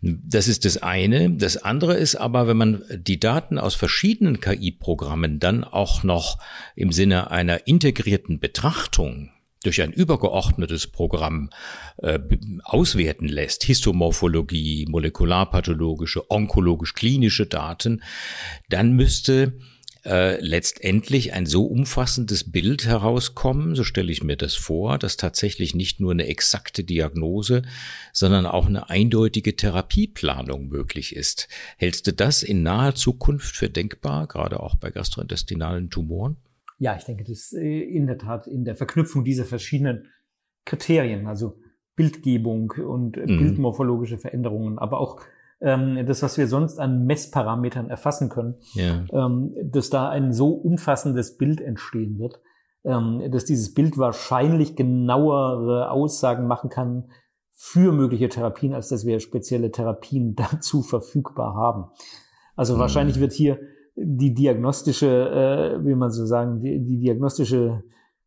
Das 0.00 0.48
ist 0.48 0.64
das 0.64 0.82
eine. 0.82 1.30
Das 1.30 1.56
andere 1.56 1.94
ist 1.94 2.16
aber, 2.16 2.48
wenn 2.48 2.56
man 2.56 2.82
die 2.90 3.20
Daten 3.20 3.58
aus 3.58 3.74
verschiedenen 3.74 4.40
KI-Programmen 4.40 5.38
dann 5.38 5.62
auch 5.62 6.02
noch 6.02 6.38
im 6.74 6.90
Sinne 6.90 7.30
einer 7.30 7.66
integrierten 7.66 8.40
Betrachtung 8.40 8.93
durch 9.64 9.82
ein 9.82 9.92
übergeordnetes 9.92 10.86
Programm 10.86 11.50
äh, 11.98 12.18
auswerten 12.64 13.28
lässt, 13.28 13.64
Histomorphologie, 13.64 14.86
molekularpathologische, 14.88 16.30
onkologisch-klinische 16.30 17.46
Daten, 17.46 18.02
dann 18.68 18.92
müsste 18.92 19.58
äh, 20.04 20.38
letztendlich 20.44 21.32
ein 21.32 21.46
so 21.46 21.64
umfassendes 21.64 22.52
Bild 22.52 22.84
herauskommen, 22.84 23.74
so 23.74 23.84
stelle 23.84 24.12
ich 24.12 24.22
mir 24.22 24.36
das 24.36 24.54
vor, 24.54 24.98
dass 24.98 25.16
tatsächlich 25.16 25.74
nicht 25.74 25.98
nur 25.98 26.12
eine 26.12 26.26
exakte 26.26 26.84
Diagnose, 26.84 27.62
sondern 28.12 28.44
auch 28.44 28.66
eine 28.66 28.90
eindeutige 28.90 29.56
Therapieplanung 29.56 30.68
möglich 30.68 31.16
ist. 31.16 31.48
Hältst 31.78 32.06
du 32.06 32.12
das 32.12 32.42
in 32.42 32.62
naher 32.62 32.94
Zukunft 32.94 33.56
für 33.56 33.70
denkbar, 33.70 34.26
gerade 34.26 34.60
auch 34.60 34.74
bei 34.74 34.90
gastrointestinalen 34.90 35.88
Tumoren? 35.88 36.36
Ja, 36.78 36.96
ich 36.96 37.04
denke, 37.04 37.24
das 37.24 37.52
äh, 37.52 37.80
in 37.80 38.06
der 38.06 38.18
Tat 38.18 38.46
in 38.46 38.64
der 38.64 38.74
Verknüpfung 38.74 39.24
dieser 39.24 39.44
verschiedenen 39.44 40.06
Kriterien, 40.64 41.26
also 41.26 41.56
Bildgebung 41.96 42.72
und 42.72 43.16
mhm. 43.16 43.26
bildmorphologische 43.26 44.18
Veränderungen, 44.18 44.78
aber 44.78 44.98
auch 44.98 45.20
ähm, 45.60 46.04
das, 46.06 46.22
was 46.22 46.36
wir 46.36 46.48
sonst 46.48 46.78
an 46.78 47.06
Messparametern 47.06 47.88
erfassen 47.88 48.28
können, 48.28 48.56
ja. 48.74 49.04
ähm, 49.12 49.54
dass 49.64 49.90
da 49.90 50.08
ein 50.08 50.32
so 50.32 50.48
umfassendes 50.48 51.36
Bild 51.36 51.60
entstehen 51.60 52.18
wird, 52.18 52.40
ähm, 52.84 53.30
dass 53.30 53.44
dieses 53.44 53.72
Bild 53.72 53.96
wahrscheinlich 53.96 54.76
genauere 54.76 55.90
Aussagen 55.90 56.46
machen 56.46 56.70
kann 56.70 57.10
für 57.50 57.92
mögliche 57.92 58.28
Therapien, 58.28 58.74
als 58.74 58.88
dass 58.88 59.06
wir 59.06 59.20
spezielle 59.20 59.70
Therapien 59.70 60.34
dazu 60.36 60.82
verfügbar 60.82 61.54
haben. 61.54 61.90
Also 62.56 62.74
mhm. 62.74 62.80
wahrscheinlich 62.80 63.20
wird 63.20 63.32
hier 63.32 63.58
die 63.96 64.34
diagnostische, 64.34 65.78
äh, 65.80 65.84
wie 65.86 65.94
man 65.94 66.10
so 66.10 66.26
sagen, 66.26 66.60
die, 66.60 66.82
die 66.82 66.98
diagnostische 66.98 67.84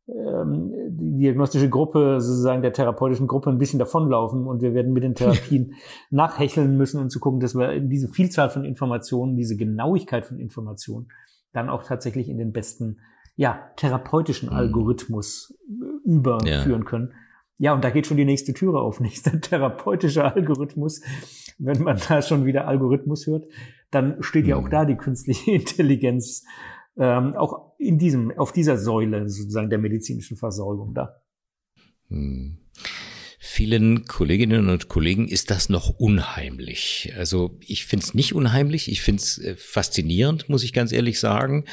ähm, 0.08 0.72
die 0.90 1.18
diagnostische 1.18 1.70
Gruppe 1.70 2.22
sozusagen 2.22 2.62
der 2.62 2.72
therapeutischen 2.72 3.28
Gruppe 3.28 3.50
ein 3.50 3.58
bisschen 3.58 3.78
davonlaufen 3.78 4.48
und 4.48 4.62
wir 4.62 4.74
werden 4.74 4.94
mit 4.94 5.04
den 5.04 5.16
Therapien 5.16 5.74
nachhecheln 6.10 6.78
müssen 6.78 7.02
und 7.02 7.10
zu 7.10 7.20
gucken, 7.20 7.42
dass 7.42 7.56
wir 7.56 7.82
diese 7.82 8.08
Vielzahl 8.08 8.50
von 8.50 8.64
Informationen, 8.64 9.36
diese 9.36 9.58
Genauigkeit 9.58 10.26
von 10.26 10.40
Informationen 10.40 11.10
dann 11.52 11.70
auch 11.70 11.84
tatsächlich 11.84 12.30
in 12.30 12.38
den 12.38 12.54
besten 12.54 13.00
ja, 13.36 13.70
therapeutischen 13.76 14.50
mhm. 14.50 14.56
Algorithmus 14.56 15.54
überführen 16.06 16.82
ja. 16.82 16.88
können. 16.88 17.14
Ja, 17.58 17.74
und 17.74 17.84
da 17.84 17.90
geht 17.90 18.08
schon 18.08 18.18
die 18.18 18.26
nächste 18.26 18.54
Türe 18.54 18.80
auf. 18.80 19.00
Nächster 19.02 19.42
therapeutischer 19.42 20.36
Algorithmus. 20.36 21.02
Wenn 21.58 21.84
man 21.84 22.00
da 22.08 22.22
schon 22.22 22.46
wieder 22.46 22.68
Algorithmus 22.68 23.28
hört, 23.28 23.46
dann 23.92 24.22
steht 24.22 24.48
ja 24.48 24.56
auch 24.58 24.66
mhm. 24.66 24.72
da 24.72 24.86
die 24.86 24.96
künstliche 24.96 25.52
Intelligenz 25.56 26.44
ähm, 26.98 27.36
auch 27.36 27.74
in 27.78 27.98
diesem, 27.98 28.32
auf 28.38 28.52
dieser 28.52 28.78
Säule 28.78 29.30
sozusagen 29.30 29.70
der 29.70 29.80
medizinischen 29.80 30.38
Versorgung 30.38 30.94
da. 30.94 31.22
Hm. 32.10 32.58
Vielen 33.50 34.06
Kolleginnen 34.06 34.70
und 34.70 34.90
Kollegen 34.90 35.30
ist 35.30 35.52
das 35.52 35.70
noch 35.70 35.90
unheimlich. 35.98 37.14
Also 37.18 37.58
ich 37.66 37.86
finde 37.86 38.06
es 38.06 38.14
nicht 38.14 38.36
unheimlich, 38.36 38.92
ich 38.92 39.02
finde 39.02 39.24
es 39.24 39.38
äh, 39.38 39.56
faszinierend, 39.56 40.50
muss 40.50 40.64
ich 40.64 40.74
ganz 40.74 40.92
ehrlich 40.92 41.22
sagen. 41.22 41.64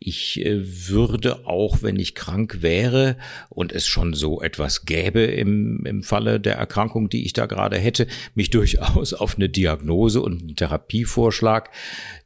Ich 0.00 0.44
äh, 0.44 0.60
würde 0.88 1.46
auch, 1.46 1.82
wenn 1.82 2.00
ich 2.00 2.16
krank 2.16 2.62
wäre 2.62 3.16
und 3.48 3.70
es 3.70 3.86
schon 3.86 4.12
so 4.12 4.42
etwas 4.42 4.84
gäbe 4.86 5.20
im, 5.22 5.86
im 5.86 6.02
Falle 6.02 6.40
der 6.40 6.56
Erkrankung, 6.56 7.08
die 7.08 7.24
ich 7.24 7.32
da 7.32 7.46
gerade 7.46 7.78
hätte, 7.78 8.08
mich 8.34 8.50
durchaus 8.50 9.14
auf 9.14 9.36
eine 9.36 9.48
Diagnose 9.48 10.20
und 10.20 10.42
einen 10.42 10.56
Therapievorschlag 10.56 11.70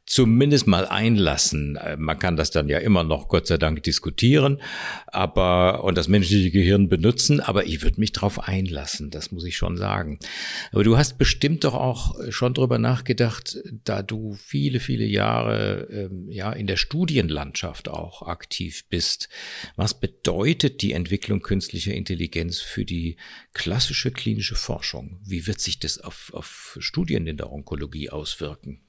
zumindest 0.05 0.67
mal 0.67 0.85
einlassen. 0.85 1.77
Äh, 1.77 1.97
man 1.97 2.19
kann 2.19 2.35
das 2.35 2.51
dann 2.51 2.69
ja 2.69 2.77
immer 2.77 3.03
noch, 3.03 3.27
Gott 3.27 3.47
sei 3.47 3.57
Dank, 3.57 3.83
diskutieren, 3.83 4.61
aber 5.07 5.83
und 5.83 5.97
das 5.97 6.07
menschliche 6.07 6.51
Gehirn 6.51 6.89
benutzen, 6.89 7.39
aber 7.39 7.65
ich 7.65 7.81
würde 7.81 7.99
mich 7.99 8.11
darauf 8.11 8.47
einlassen, 8.47 9.09
das 9.09 9.31
muss 9.31 9.45
ich 9.45 9.57
schon 9.57 9.77
sagen. 9.77 10.19
Aber 10.71 10.83
du 10.83 10.97
hast 10.97 11.17
bestimmt 11.17 11.63
doch 11.63 11.73
auch 11.73 12.15
schon 12.29 12.53
drüber 12.53 12.77
nachgedacht, 12.77 13.57
da 13.83 14.03
du 14.03 14.35
viele, 14.35 14.79
viele 14.79 15.05
Jahre 15.05 15.87
ähm, 15.91 16.29
ja 16.29 16.51
in 16.53 16.67
der 16.67 16.77
Studienlandschaft 16.77 17.89
auch 17.89 18.21
aktiv 18.21 18.85
bist. 18.89 19.29
Was 19.75 19.99
bedeutet 19.99 20.81
die 20.81 20.93
Entwicklung 20.93 21.41
künstlicher 21.41 21.93
Intelligenz 21.93 22.59
für 22.59 22.85
die 22.85 23.17
klassische 23.53 24.11
klinische 24.11 24.55
Forschung? 24.55 25.19
Wie 25.25 25.47
wird 25.47 25.59
sich 25.59 25.79
das 25.79 25.99
auf, 25.99 26.31
auf 26.33 26.77
Studien 26.79 27.25
in 27.27 27.37
der 27.37 27.51
Onkologie 27.51 28.09
auswirken? 28.09 28.84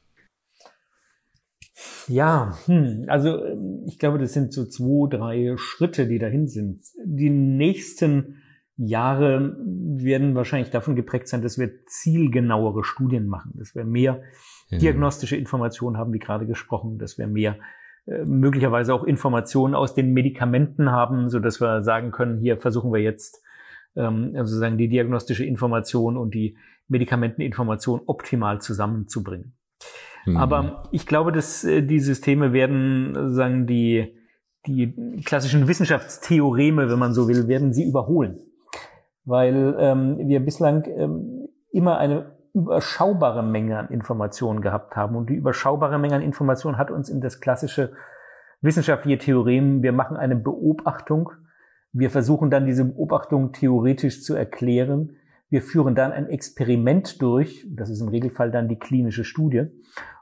Ja, 2.08 2.56
hm, 2.66 3.04
also 3.08 3.44
ähm, 3.44 3.84
ich 3.86 3.98
glaube, 3.98 4.18
das 4.18 4.32
sind 4.32 4.52
so 4.52 4.64
zwei, 4.64 5.08
drei 5.08 5.54
Schritte, 5.56 6.06
die 6.06 6.18
dahin 6.18 6.48
sind. 6.48 6.80
Die 7.04 7.30
nächsten 7.30 8.42
Jahre 8.76 9.56
werden 9.58 10.34
wahrscheinlich 10.34 10.70
davon 10.70 10.96
geprägt 10.96 11.28
sein, 11.28 11.42
dass 11.42 11.58
wir 11.58 11.84
zielgenauere 11.86 12.84
Studien 12.84 13.26
machen, 13.26 13.52
dass 13.56 13.74
wir 13.74 13.84
mehr 13.84 14.22
ja. 14.68 14.78
diagnostische 14.78 15.36
Informationen 15.36 15.96
haben, 15.96 16.12
wie 16.12 16.18
gerade 16.18 16.46
gesprochen, 16.46 16.98
dass 16.98 17.18
wir 17.18 17.26
mehr 17.26 17.58
äh, 18.06 18.24
möglicherweise 18.24 18.94
auch 18.94 19.04
Informationen 19.04 19.74
aus 19.74 19.94
den 19.94 20.12
Medikamenten 20.12 20.90
haben, 20.90 21.28
so 21.28 21.40
dass 21.40 21.60
wir 21.60 21.82
sagen 21.82 22.10
können, 22.10 22.38
hier 22.38 22.58
versuchen 22.58 22.92
wir 22.92 23.00
jetzt 23.00 23.42
ähm, 23.96 24.32
sozusagen 24.34 24.78
die 24.78 24.88
diagnostische 24.88 25.44
Information 25.44 26.16
und 26.16 26.34
die 26.34 26.56
Medikamenteninformation 26.88 28.02
optimal 28.06 28.60
zusammenzubringen. 28.60 29.55
Mhm. 30.26 30.36
Aber 30.36 30.82
ich 30.90 31.06
glaube, 31.06 31.32
dass 31.32 31.64
äh, 31.64 31.82
die 31.82 32.00
Systeme 32.00 32.52
werden, 32.52 33.32
sagen 33.32 33.66
die, 33.66 34.12
die 34.66 35.22
klassischen 35.24 35.68
Wissenschaftstheoreme, 35.68 36.90
wenn 36.90 36.98
man 36.98 37.14
so 37.14 37.28
will, 37.28 37.48
werden 37.48 37.72
sie 37.72 37.84
überholen. 37.84 38.38
Weil 39.24 39.76
ähm, 39.78 40.18
wir 40.28 40.40
bislang 40.40 40.84
ähm, 40.86 41.48
immer 41.72 41.98
eine 41.98 42.36
überschaubare 42.52 43.42
Menge 43.42 43.78
an 43.78 43.88
Informationen 43.88 44.60
gehabt 44.60 44.96
haben. 44.96 45.14
Und 45.14 45.30
die 45.30 45.34
überschaubare 45.34 45.98
Menge 45.98 46.16
an 46.16 46.22
Informationen 46.22 46.78
hat 46.78 46.90
uns 46.90 47.08
in 47.08 47.20
das 47.20 47.40
klassische 47.40 47.92
wissenschaftliche 48.62 49.18
Theorem, 49.18 49.82
wir 49.82 49.92
machen 49.92 50.16
eine 50.16 50.36
Beobachtung, 50.36 51.30
wir 51.92 52.10
versuchen 52.10 52.50
dann 52.50 52.66
diese 52.66 52.84
Beobachtung 52.84 53.52
theoretisch 53.52 54.22
zu 54.22 54.34
erklären, 54.34 55.16
wir 55.48 55.62
führen 55.62 55.94
dann 55.94 56.12
ein 56.12 56.28
Experiment 56.28 57.20
durch, 57.22 57.66
das 57.70 57.90
ist 57.90 58.00
im 58.00 58.08
Regelfall 58.08 58.50
dann 58.50 58.68
die 58.68 58.78
klinische 58.78 59.24
Studie, 59.24 59.66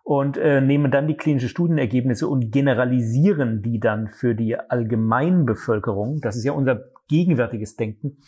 und 0.04 0.36
äh, 0.36 0.60
nehmen 0.60 0.90
dann 0.90 1.08
die 1.08 1.16
klinischen 1.16 1.48
Studienergebnisse 1.48 2.28
und 2.28 2.52
generalisieren 2.52 3.62
die 3.62 3.80
dann 3.80 4.08
für 4.08 4.34
die 4.34 4.54
Allgemeinbevölkerung. 4.54 6.20
Das 6.20 6.36
ist 6.36 6.44
ja 6.44 6.52
unser 6.52 6.84
gegenwärtiges 7.08 7.76
Denken. 7.76 8.18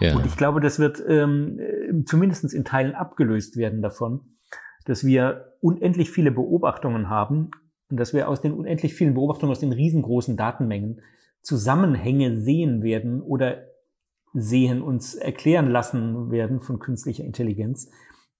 Ja. 0.00 0.16
Und 0.16 0.26
ich 0.26 0.36
glaube, 0.36 0.60
das 0.60 0.78
wird 0.78 1.02
ähm, 1.08 2.04
zumindest 2.04 2.52
in 2.52 2.64
Teilen 2.64 2.94
abgelöst 2.94 3.56
werden 3.56 3.80
davon, 3.80 4.36
dass 4.84 5.04
wir 5.04 5.54
unendlich 5.60 6.10
viele 6.10 6.30
Beobachtungen 6.30 7.08
haben 7.08 7.50
und 7.88 7.98
dass 7.98 8.12
wir 8.12 8.28
aus 8.28 8.42
den 8.42 8.52
unendlich 8.52 8.94
vielen 8.94 9.14
Beobachtungen, 9.14 9.50
aus 9.50 9.60
den 9.60 9.72
riesengroßen 9.72 10.36
Datenmengen 10.36 11.00
Zusammenhänge 11.40 12.38
sehen 12.38 12.82
werden 12.82 13.22
oder 13.22 13.66
sehen, 14.34 14.82
uns 14.82 15.14
erklären 15.14 15.70
lassen 15.70 16.30
werden 16.30 16.60
von 16.60 16.78
künstlicher 16.78 17.24
Intelligenz, 17.24 17.90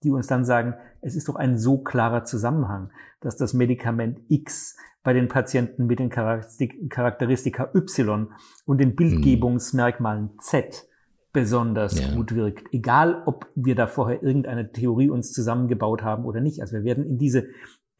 die 0.02 0.10
uns 0.10 0.26
dann 0.26 0.44
sagen, 0.44 0.74
es 1.00 1.16
ist 1.16 1.28
doch 1.28 1.36
ein 1.36 1.56
so 1.56 1.78
klarer 1.78 2.24
Zusammenhang, 2.24 2.90
dass 3.20 3.36
das 3.36 3.54
Medikament 3.54 4.20
X 4.28 4.76
bei 5.02 5.12
den 5.12 5.28
Patienten 5.28 5.86
mit 5.86 5.98
den 5.98 6.10
Charakteristika 6.10 7.70
Y 7.74 8.28
und 8.64 8.78
den 8.78 8.96
Bildgebungsmerkmalen 8.96 10.30
Z 10.40 10.86
besonders 11.32 12.00
ja. 12.00 12.14
gut 12.14 12.34
wirkt. 12.34 12.72
Egal, 12.72 13.22
ob 13.26 13.46
wir 13.54 13.74
da 13.74 13.86
vorher 13.86 14.22
irgendeine 14.22 14.72
Theorie 14.72 15.10
uns 15.10 15.32
zusammengebaut 15.32 16.02
haben 16.02 16.24
oder 16.24 16.40
nicht. 16.40 16.60
Also 16.60 16.76
wir 16.76 16.84
werden 16.84 17.04
in 17.04 17.18
diese 17.18 17.48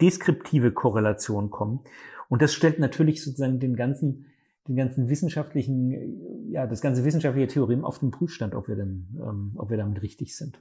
deskriptive 0.01 0.73
Korrelation 0.73 1.51
kommen. 1.51 1.81
Und 2.29 2.43
das 2.43 2.55
stellt 2.55 2.79
natürlich 2.79 3.23
sozusagen 3.23 3.61
den 3.61 3.77
ganzen, 3.77 4.27
den 4.69 4.77
ganzen 4.77 5.09
wissenschaftlichen, 5.09 6.51
ja, 6.51 6.67
das 6.67 6.81
ganze 6.81 7.05
wissenschaftliche 7.05 7.49
Theorem 7.49 7.85
auf 7.85 7.99
den 7.99 8.11
Prüfstand, 8.11 8.55
ob 8.55 8.69
wir 8.69 8.77
denn, 8.77 9.09
ähm, 9.21 9.53
ob 9.57 9.71
wir 9.71 9.77
damit 9.77 10.03
richtig 10.03 10.37
sind. 10.37 10.59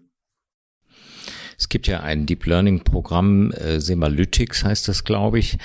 Es 1.57 1.69
gibt 1.69 1.88
ja 1.88 2.01
ein 2.01 2.25
Deep 2.25 2.45
Learning 2.45 2.83
Programm, 2.83 3.51
äh, 3.51 3.79
Semalytics 3.79 4.65
heißt 4.65 4.88
das, 4.88 5.03
glaube 5.03 5.39
ich. 5.39 5.57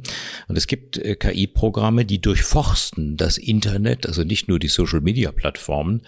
Und 0.49 0.57
es 0.57 0.67
gibt 0.67 0.97
äh, 0.97 1.17
KI-Programme, 1.17 2.07
die 2.07 2.23
durchforsten 2.23 3.19
das 3.19 3.37
Internet, 3.37 4.07
also 4.07 4.25
nicht 4.25 4.49
nur 4.49 4.59
die 4.59 4.69
Social-Media-Plattformen, 4.69 6.01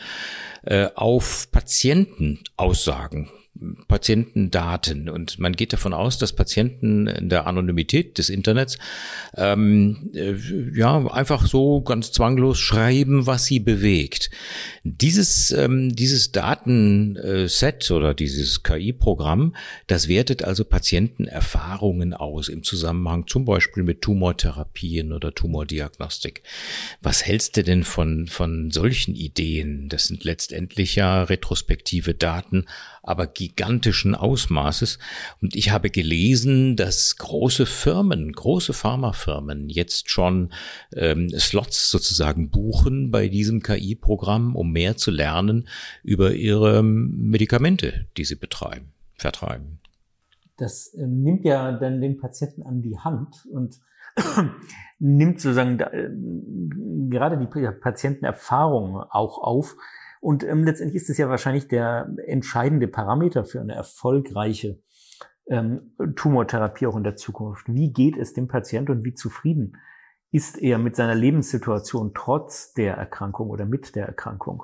auf 0.94 1.50
Patientenaussagen 1.50 3.28
Patientendaten. 3.88 5.08
Und 5.08 5.38
man 5.38 5.52
geht 5.52 5.72
davon 5.72 5.94
aus, 5.94 6.18
dass 6.18 6.32
Patienten 6.32 7.06
in 7.06 7.28
der 7.28 7.46
Anonymität 7.46 8.18
des 8.18 8.28
Internets 8.28 8.78
ähm, 9.36 10.10
äh, 10.14 10.34
ja 10.74 11.06
einfach 11.08 11.46
so 11.46 11.80
ganz 11.82 12.12
zwanglos 12.12 12.58
schreiben, 12.58 13.26
was 13.26 13.46
sie 13.46 13.60
bewegt. 13.60 14.30
Dieses, 14.84 15.50
ähm, 15.52 15.94
dieses 15.94 16.32
Datenset 16.32 17.90
oder 17.90 18.14
dieses 18.14 18.62
KI-Programm, 18.62 19.54
das 19.86 20.08
wertet 20.08 20.42
also 20.42 20.64
Patientenerfahrungen 20.64 22.14
aus 22.14 22.48
im 22.48 22.62
Zusammenhang 22.62 23.26
zum 23.26 23.44
Beispiel 23.44 23.82
mit 23.82 24.02
Tumortherapien 24.02 25.12
oder 25.12 25.34
Tumordiagnostik. 25.34 26.42
Was 27.00 27.24
hältst 27.24 27.56
du 27.56 27.62
denn 27.62 27.84
von, 27.84 28.26
von 28.26 28.70
solchen 28.70 29.14
Ideen? 29.14 29.88
Das 29.88 30.04
sind 30.04 30.24
letztendlich 30.24 30.96
ja 30.96 31.22
retrospektive 31.22 32.14
Daten 32.14 32.66
aber 33.02 33.26
gigantischen 33.26 34.14
Ausmaßes. 34.14 34.98
Und 35.40 35.56
ich 35.56 35.70
habe 35.70 35.90
gelesen, 35.90 36.76
dass 36.76 37.16
große 37.16 37.66
Firmen, 37.66 38.32
große 38.32 38.72
Pharmafirmen 38.72 39.68
jetzt 39.68 40.10
schon 40.10 40.52
ähm, 40.94 41.28
Slots 41.30 41.90
sozusagen 41.90 42.50
buchen 42.50 43.10
bei 43.10 43.28
diesem 43.28 43.62
KI-Programm, 43.62 44.54
um 44.54 44.72
mehr 44.72 44.96
zu 44.96 45.10
lernen 45.10 45.68
über 46.02 46.34
ihre 46.34 46.82
Medikamente, 46.82 48.06
die 48.16 48.24
sie 48.24 48.36
betreiben, 48.36 48.92
vertreiben. 49.16 49.80
Das 50.56 50.94
äh, 50.94 51.06
nimmt 51.06 51.44
ja 51.44 51.72
dann 51.72 52.00
den 52.00 52.18
Patienten 52.18 52.62
an 52.62 52.82
die 52.82 52.98
Hand 52.98 53.46
und 53.50 53.80
nimmt 54.98 55.40
sozusagen 55.40 55.78
da, 55.78 55.86
äh, 55.86 56.08
gerade 57.08 57.38
die 57.38 57.46
Patientenerfahrung 57.46 58.96
auch 59.10 59.38
auf 59.38 59.74
und 60.22 60.44
ähm, 60.44 60.62
letztendlich 60.62 61.02
ist 61.02 61.10
es 61.10 61.18
ja 61.18 61.28
wahrscheinlich 61.28 61.66
der 61.66 62.08
entscheidende 62.26 62.86
Parameter 62.86 63.44
für 63.44 63.60
eine 63.60 63.74
erfolgreiche 63.74 64.80
ähm, 65.48 65.96
Tumortherapie 66.14 66.86
auch 66.86 66.96
in 66.96 67.02
der 67.02 67.16
Zukunft. 67.16 67.66
Wie 67.66 67.92
geht 67.92 68.16
es 68.16 68.32
dem 68.32 68.46
Patienten 68.46 68.92
und 68.92 69.04
wie 69.04 69.14
zufrieden 69.14 69.78
ist 70.30 70.62
er 70.62 70.78
mit 70.78 70.94
seiner 70.94 71.16
Lebenssituation 71.16 72.12
trotz 72.14 72.72
der 72.72 72.94
Erkrankung 72.94 73.50
oder 73.50 73.66
mit 73.66 73.96
der 73.96 74.06
Erkrankung? 74.06 74.62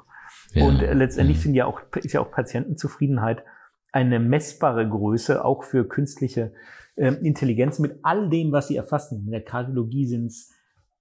Ja, 0.52 0.64
und 0.64 0.80
äh, 0.80 0.94
letztendlich 0.94 1.38
ja. 1.38 1.42
sind 1.42 1.54
ja 1.54 1.66
auch, 1.66 1.80
ist 1.96 2.12
ja 2.12 2.20
auch 2.20 2.30
Patientenzufriedenheit 2.30 3.42
eine 3.90 4.20
messbare 4.20 4.88
Größe, 4.88 5.44
auch 5.44 5.64
für 5.64 5.88
künstliche 5.88 6.52
äh, 6.94 7.14
Intelligenz 7.14 7.80
mit 7.80 7.98
all 8.04 8.30
dem, 8.30 8.52
was 8.52 8.68
sie 8.68 8.76
erfassen. 8.76 9.24
In 9.26 9.32
der 9.32 9.42
Kardiologie 9.42 10.06
sind 10.06 10.26
es 10.26 10.52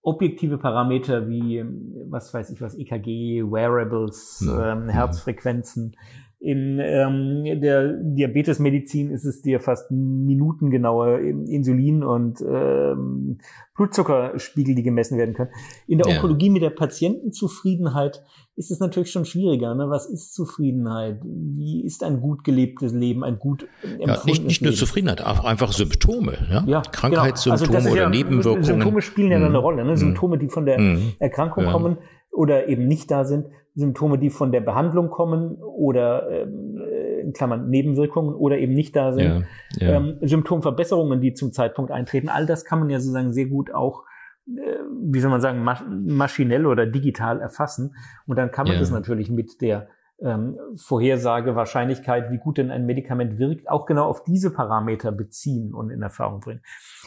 objektive 0.07 0.57
Parameter 0.57 1.27
wie, 1.27 1.63
was 2.09 2.33
weiß 2.33 2.49
ich 2.51 2.61
was, 2.61 2.75
EKG, 2.75 3.43
Wearables, 3.43 4.41
ja. 4.47 4.71
ähm, 4.71 4.87
Herzfrequenzen. 4.87 5.97
In 6.39 6.79
ähm, 6.79 7.59
der 7.61 7.93
Diabetesmedizin 7.93 9.09
ist 9.09 9.25
es 9.25 9.41
dir 9.41 9.59
fast 9.59 9.89
minutengenaue 9.89 11.19
Insulin 11.19 12.03
und 12.03 12.41
ähm, 12.41 13.39
Blutzuckerspiegel, 13.75 14.75
die 14.75 14.83
gemessen 14.83 15.17
werden 15.17 15.33
können. 15.33 15.49
In 15.87 15.97
der 15.97 16.07
Onkologie 16.07 16.51
mit 16.51 16.61
der 16.61 16.69
Patientenzufriedenheit 16.69 18.23
ist 18.55 18.69
es 18.69 18.79
natürlich 18.79 19.11
schon 19.11 19.25
schwieriger. 19.25 19.73
Ne? 19.73 19.89
Was 19.89 20.05
ist 20.07 20.35
Zufriedenheit? 20.35 21.21
Wie 21.23 21.83
ist 21.83 22.03
ein 22.03 22.21
gut 22.21 22.43
gelebtes 22.43 22.91
Leben, 22.91 23.23
ein 23.23 23.39
gut 23.39 23.67
ja, 23.99 24.23
nicht, 24.25 24.43
nicht 24.43 24.61
nur 24.61 24.69
Leben? 24.69 24.79
Zufriedenheit, 24.79 25.23
auch 25.23 25.43
einfach 25.43 25.71
Symptome. 25.71 26.37
Ja? 26.51 26.63
ja 26.67 26.81
Krankheitssymptome 26.81 27.67
genau. 27.67 27.77
also 27.79 27.91
oder 27.91 28.01
ja, 28.03 28.09
Nebenwirkungen. 28.09 28.63
Symptome 28.63 29.01
spielen 29.01 29.31
ja 29.31 29.39
mhm. 29.39 29.45
eine 29.45 29.57
Rolle. 29.57 29.83
Ne? 29.85 29.91
Mhm. 29.91 29.97
Symptome, 29.97 30.37
die 30.37 30.49
von 30.49 30.67
der 30.67 30.79
mhm. 30.79 31.13
Erkrankung 31.17 31.63
ja. 31.63 31.71
kommen 31.71 31.97
oder 32.37 32.67
eben 32.67 32.87
nicht 32.87 33.11
da 33.11 33.25
sind. 33.25 33.47
Symptome, 33.75 34.17
die 34.17 34.29
von 34.29 34.51
der 34.51 34.61
Behandlung 34.61 35.09
kommen 35.09 35.55
oder 35.55 36.29
ähm, 36.31 36.79
äh, 36.79 37.21
in 37.21 37.33
Klammern 37.33 37.69
Nebenwirkungen 37.69 38.33
oder 38.33 38.57
eben 38.57 38.73
nicht 38.73 38.95
da 38.95 39.11
sind. 39.11 39.45
Ja, 39.79 39.87
ja. 39.87 39.97
Ähm, 39.97 40.17
Symptomverbesserungen, 40.21 41.21
die 41.21 41.33
zum 41.33 41.51
Zeitpunkt 41.51 41.91
eintreten. 41.91 42.29
All 42.29 42.45
das 42.45 42.65
kann 42.65 42.79
man 42.79 42.89
ja 42.89 42.99
sozusagen 42.99 43.33
sehr 43.33 43.45
gut 43.45 43.73
auch 43.73 44.03
äh, 44.47 44.77
wie 45.11 45.19
soll 45.19 45.29
man 45.29 45.41
sagen, 45.41 45.63
maschinell 45.63 46.65
oder 46.65 46.85
digital 46.85 47.41
erfassen. 47.41 47.95
Und 48.25 48.37
dann 48.37 48.51
kann 48.51 48.65
man 48.65 48.75
ja. 48.75 48.79
das 48.79 48.91
natürlich 48.91 49.29
mit 49.29 49.61
der 49.61 49.89
ähm, 50.19 50.57
Vorhersage, 50.75 51.55
Wahrscheinlichkeit, 51.55 52.31
wie 52.31 52.37
gut 52.37 52.57
denn 52.57 52.71
ein 52.71 52.85
Medikament 52.85 53.37
wirkt, 53.37 53.69
auch 53.69 53.85
genau 53.85 54.05
auf 54.05 54.23
diese 54.23 54.51
Parameter 54.51 55.11
beziehen 55.11 55.73
und 55.73 55.89
in 55.89 56.01
Erfahrung 56.01 56.39
bringen. 56.39 56.61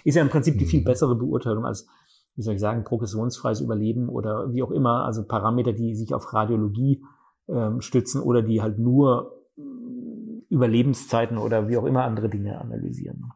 Ist 0.05 0.17
ja 0.17 0.23
im 0.23 0.29
Prinzip 0.29 0.59
die 0.59 0.67
viel 0.67 0.81
mhm. 0.81 0.85
bessere 0.85 1.17
Beurteilung 1.17 1.65
als, 1.65 1.89
wie 2.41 2.43
soll 2.43 2.55
ich 2.55 2.61
sagen, 2.61 2.85
progressionsfreies 2.85 3.61
Überleben 3.61 4.09
oder 4.09 4.51
wie 4.55 4.63
auch 4.63 4.71
immer, 4.71 5.05
also 5.05 5.23
Parameter, 5.25 5.75
die 5.75 5.95
sich 5.95 6.15
auf 6.15 6.33
Radiologie 6.33 7.03
ähm, 7.51 7.83
stützen 7.83 8.23
oder 8.23 8.41
die 8.41 8.63
halt 8.63 8.79
nur 8.79 9.45
äh, 9.59 9.61
Überlebenszeiten 10.49 11.37
oder 11.37 11.69
wie 11.69 11.77
auch 11.77 11.85
immer 11.85 12.05
andere 12.05 12.31
Dinge 12.31 12.59
analysieren. 12.59 13.31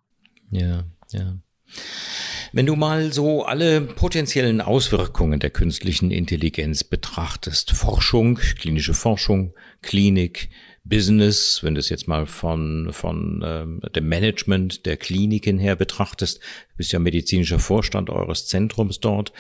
Ja, 0.49 0.85
ja. 1.11 1.37
Wenn 2.55 2.65
du 2.65 2.77
mal 2.77 3.13
so 3.13 3.45
alle 3.45 3.83
potenziellen 3.83 4.63
Auswirkungen 4.63 5.39
der 5.39 5.51
künstlichen 5.51 6.11
Intelligenz 6.11 6.83
betrachtest, 6.83 7.73
Forschung, 7.73 8.37
klinische 8.37 8.95
Forschung, 8.95 9.53
Klinik, 9.83 10.49
Business, 10.87 11.61
wenn 11.63 11.75
du 11.75 11.81
es 11.81 11.89
jetzt 11.89 12.09
mal 12.09 12.27
von, 12.27 12.91
von 12.93 13.43
ähm, 13.43 13.81
dem 13.97 14.07
Management 14.07 14.85
der 14.85 14.99
Kliniken 14.99 15.59
her 15.59 15.77
betrachtest, 15.77 16.41
du 16.41 16.77
bist 16.77 16.93
ja 16.93 16.99
medizinischer 16.99 17.59
Vorstand 17.59 18.11
eures 18.11 18.49
Zentrums 18.49 19.01
dort, 19.01 19.33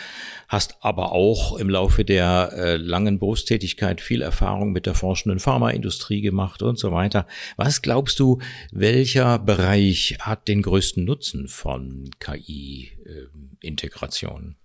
hast 0.48 0.78
aber 0.80 1.12
auch 1.12 1.59
im 1.59 1.68
Laufe 1.68 2.07
der 2.07 2.50
äh, 2.54 2.76
langen 2.76 3.18
Berufstätigkeit 3.18 4.00
viel 4.00 4.22
Erfahrung 4.22 4.72
mit 4.72 4.87
der 4.87 4.94
forschenden 4.94 5.38
Pharmaindustrie 5.38 6.22
gemacht 6.22 6.62
und 6.62 6.78
so 6.78 6.92
weiter. 6.92 7.26
Was 7.59 7.83
glaubst 7.83 8.18
du, 8.20 8.38
welcher 8.72 9.38
Bereich 9.38 10.16
hat 10.20 10.48
den 10.48 10.62
größten 10.62 11.04
Nutzen 11.04 11.48
von 11.48 12.09
KI-Integration? 12.20 14.57
Äh, 14.59 14.63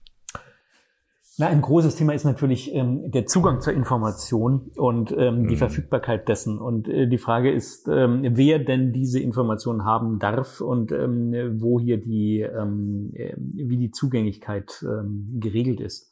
na, 1.39 1.47
ein 1.47 1.61
großes 1.61 1.95
Thema 1.95 2.13
ist 2.13 2.25
natürlich 2.25 2.75
ähm, 2.75 3.11
der 3.11 3.25
Zugang 3.25 3.61
zur 3.61 3.71
Information 3.71 4.71
und 4.75 5.15
ähm, 5.17 5.47
die 5.47 5.55
mhm. 5.55 5.59
Verfügbarkeit 5.59 6.27
dessen. 6.27 6.59
Und 6.59 6.89
äh, 6.89 7.07
die 7.07 7.17
Frage 7.17 7.49
ist, 7.49 7.87
ähm, 7.87 8.19
wer 8.23 8.59
denn 8.59 8.91
diese 8.91 9.21
Informationen 9.21 9.85
haben 9.85 10.19
darf 10.19 10.59
und 10.59 10.91
ähm, 10.91 11.61
wo 11.61 11.79
hier 11.79 11.95
die, 11.95 12.41
ähm, 12.41 13.11
äh, 13.13 13.35
wie 13.37 13.77
die 13.77 13.91
Zugänglichkeit 13.91 14.83
ähm, 14.83 15.29
geregelt 15.39 15.79
ist. 15.79 16.11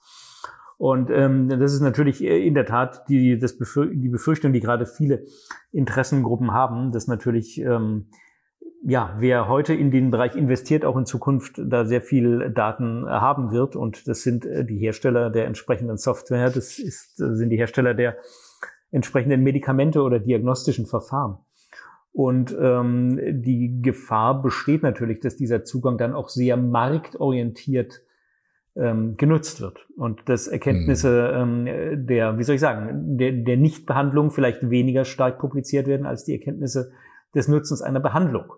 Und 0.78 1.10
ähm, 1.10 1.50
das 1.50 1.74
ist 1.74 1.82
natürlich 1.82 2.24
in 2.24 2.54
der 2.54 2.66
Tat 2.66 3.10
die, 3.10 3.38
das 3.38 3.58
Befür 3.58 3.88
die 3.88 4.10
Befürchtung, 4.10 4.54
die 4.54 4.62
gerade 4.62 4.86
viele 4.86 5.26
Interessengruppen 5.74 6.54
haben, 6.54 6.94
dass 6.94 7.08
natürlich 7.08 7.60
ähm, 7.60 8.06
ja, 8.84 9.16
wer 9.20 9.48
heute 9.48 9.74
in 9.74 9.92
den 9.92 10.12
Bereich 10.12 10.36
investiert, 10.36 10.86
auch 10.86 10.96
in 10.96 11.06
Zukunft 11.06 11.60
da 11.64 11.86
sehr 11.86 12.02
viel 12.02 12.52
Daten 12.52 13.06
haben 13.06 13.52
wird. 13.52 13.76
Und 13.76 14.08
das 14.08 14.22
sind 14.22 14.46
äh, 14.46 14.66
die 14.66 14.78
Hersteller 14.78 15.30
der 15.30 15.46
entsprechenden 15.46 15.98
Software, 15.98 16.50
das 16.50 16.80
ist, 16.80 17.20
äh, 17.20 17.36
sind 17.36 17.50
die 17.50 17.58
Hersteller 17.58 17.94
der 17.94 18.16
entsprechenden 18.92 19.44
Medikamente 19.44 20.02
oder 20.02 20.20
diagnostischen 20.20 20.86
Verfahren. 20.86 21.38
Und 22.14 22.56
ähm, 22.60 23.20
die 23.44 23.82
Gefahr 23.82 24.42
besteht 24.42 24.84
natürlich, 24.84 25.20
dass 25.20 25.36
dieser 25.36 25.64
Zugang 25.64 25.98
dann 25.98 26.16
auch 26.16 26.30
sehr 26.30 26.58
marktorientiert 26.58 28.02
ähm, 28.76 29.18
genutzt 29.18 29.60
wird 29.60 29.86
und 29.98 30.28
dass 30.30 30.48
Erkenntnisse 30.48 31.32
ähm, 31.36 32.08
der, 32.08 32.40
wie 32.40 32.44
soll 32.44 32.56
ich 32.56 32.62
sagen, 32.62 33.18
der, 33.18 33.34
der 33.34 33.58
Nichtbehandlung 33.58 34.32
vielleicht 34.32 34.70
weniger 34.70 35.04
stark 35.04 35.40
publiziert 35.40 35.88
werden 35.88 36.06
als 36.06 36.24
die 36.24 36.34
Erkenntnisse 36.34 36.92
des 37.38 37.48
Nutzens 37.48 37.82
einer 37.82 38.02
Behandlung. 38.02 38.52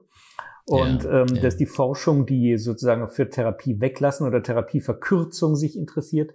Und 0.65 1.03
ja, 1.03 1.21
ähm, 1.21 1.27
ja. 1.35 1.41
dass 1.41 1.57
die 1.57 1.65
Forschung, 1.65 2.25
die 2.25 2.57
sozusagen 2.57 3.07
für 3.07 3.29
Therapie 3.29 3.81
weglassen 3.81 4.27
oder 4.27 4.43
Therapieverkürzung 4.43 5.55
sich 5.55 5.75
interessiert, 5.75 6.31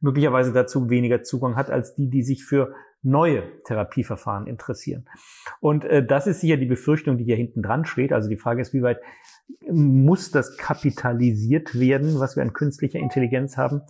möglicherweise 0.00 0.52
dazu 0.52 0.90
weniger 0.90 1.22
Zugang 1.22 1.56
hat 1.56 1.70
als 1.70 1.94
die, 1.94 2.08
die 2.08 2.22
sich 2.22 2.44
für 2.44 2.74
neue 3.02 3.42
Therapieverfahren 3.64 4.46
interessieren. 4.46 5.06
Und 5.60 5.84
äh, 5.84 6.04
das 6.04 6.26
ist 6.26 6.40
sicher 6.40 6.56
die 6.56 6.66
Befürchtung, 6.66 7.16
die 7.16 7.24
hier 7.24 7.36
hinten 7.36 7.62
dran 7.62 7.84
steht. 7.84 8.12
Also 8.12 8.28
die 8.28 8.36
Frage 8.36 8.60
ist, 8.60 8.74
wie 8.74 8.82
weit 8.82 9.00
muss 9.70 10.30
das 10.30 10.56
kapitalisiert 10.56 11.78
werden, 11.78 12.20
was 12.20 12.36
wir 12.36 12.42
an 12.42 12.52
künstlicher 12.52 12.98
Intelligenz 12.98 13.56
haben? 13.56 13.82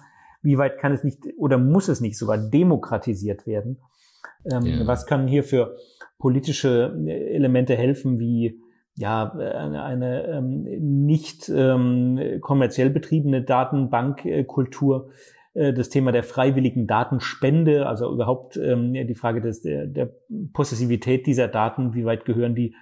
Wie 0.42 0.58
weit 0.58 0.78
kann 0.78 0.92
es 0.92 1.02
nicht 1.02 1.18
oder 1.36 1.58
muss 1.58 1.88
es 1.88 2.00
nicht 2.00 2.16
sogar 2.16 2.38
demokratisiert 2.38 3.46
werden? 3.46 3.78
Ähm, 4.44 4.64
ja. 4.64 4.86
Was 4.86 5.06
kann 5.06 5.26
hier 5.26 5.42
für 5.42 5.76
politische 6.18 6.96
Elemente 7.06 7.76
helfen, 7.76 8.18
wie 8.18 8.60
ja, 8.96 9.32
eine, 9.32 9.84
eine 9.84 10.26
ähm, 10.26 10.62
nicht 11.06 11.48
ähm, 11.48 12.38
kommerziell 12.40 12.90
betriebene 12.90 13.42
Datenbankkultur, 13.42 15.10
äh, 15.54 15.72
das 15.72 15.88
Thema 15.88 16.10
der 16.10 16.24
freiwilligen 16.24 16.88
Datenspende, 16.88 17.86
also 17.86 18.12
überhaupt 18.12 18.56
ähm, 18.56 18.92
die 18.92 19.14
Frage 19.14 19.40
des, 19.40 19.62
der, 19.62 19.86
der 19.86 20.12
Possessivität 20.52 21.26
dieser 21.26 21.46
Daten, 21.46 21.94
wie 21.94 22.04
weit 22.04 22.24
gehören 22.24 22.56
die 22.56 22.74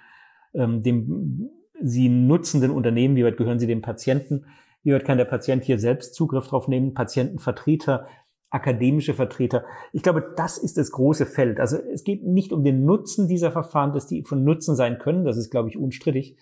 ähm, 0.53 0.83
dem 0.83 1.49
sie 1.81 2.09
nutzenden 2.09 2.71
Unternehmen, 2.71 3.15
wie 3.15 3.23
weit 3.23 3.37
gehören 3.37 3.59
sie 3.59 3.67
dem 3.67 3.81
Patienten, 3.81 4.45
wie 4.83 4.93
weit 4.93 5.05
kann 5.05 5.17
der 5.17 5.25
Patient 5.25 5.63
hier 5.63 5.79
selbst 5.79 6.15
Zugriff 6.15 6.47
drauf 6.47 6.67
nehmen, 6.67 6.93
Patientenvertreter, 6.93 8.07
akademische 8.49 9.13
Vertreter. 9.13 9.65
Ich 9.91 10.03
glaube, 10.03 10.33
das 10.37 10.57
ist 10.57 10.77
das 10.77 10.91
große 10.91 11.25
Feld. 11.25 11.59
Also 11.59 11.77
es 11.77 12.03
geht 12.03 12.23
nicht 12.23 12.53
um 12.53 12.63
den 12.63 12.85
Nutzen 12.85 13.27
dieser 13.27 13.51
Verfahren, 13.51 13.93
dass 13.93 14.07
die 14.07 14.23
von 14.23 14.43
Nutzen 14.43 14.75
sein 14.75 14.99
können. 14.99 15.25
Das 15.25 15.37
ist, 15.37 15.49
glaube 15.49 15.69
ich, 15.69 15.77
unstrittig. 15.77 16.37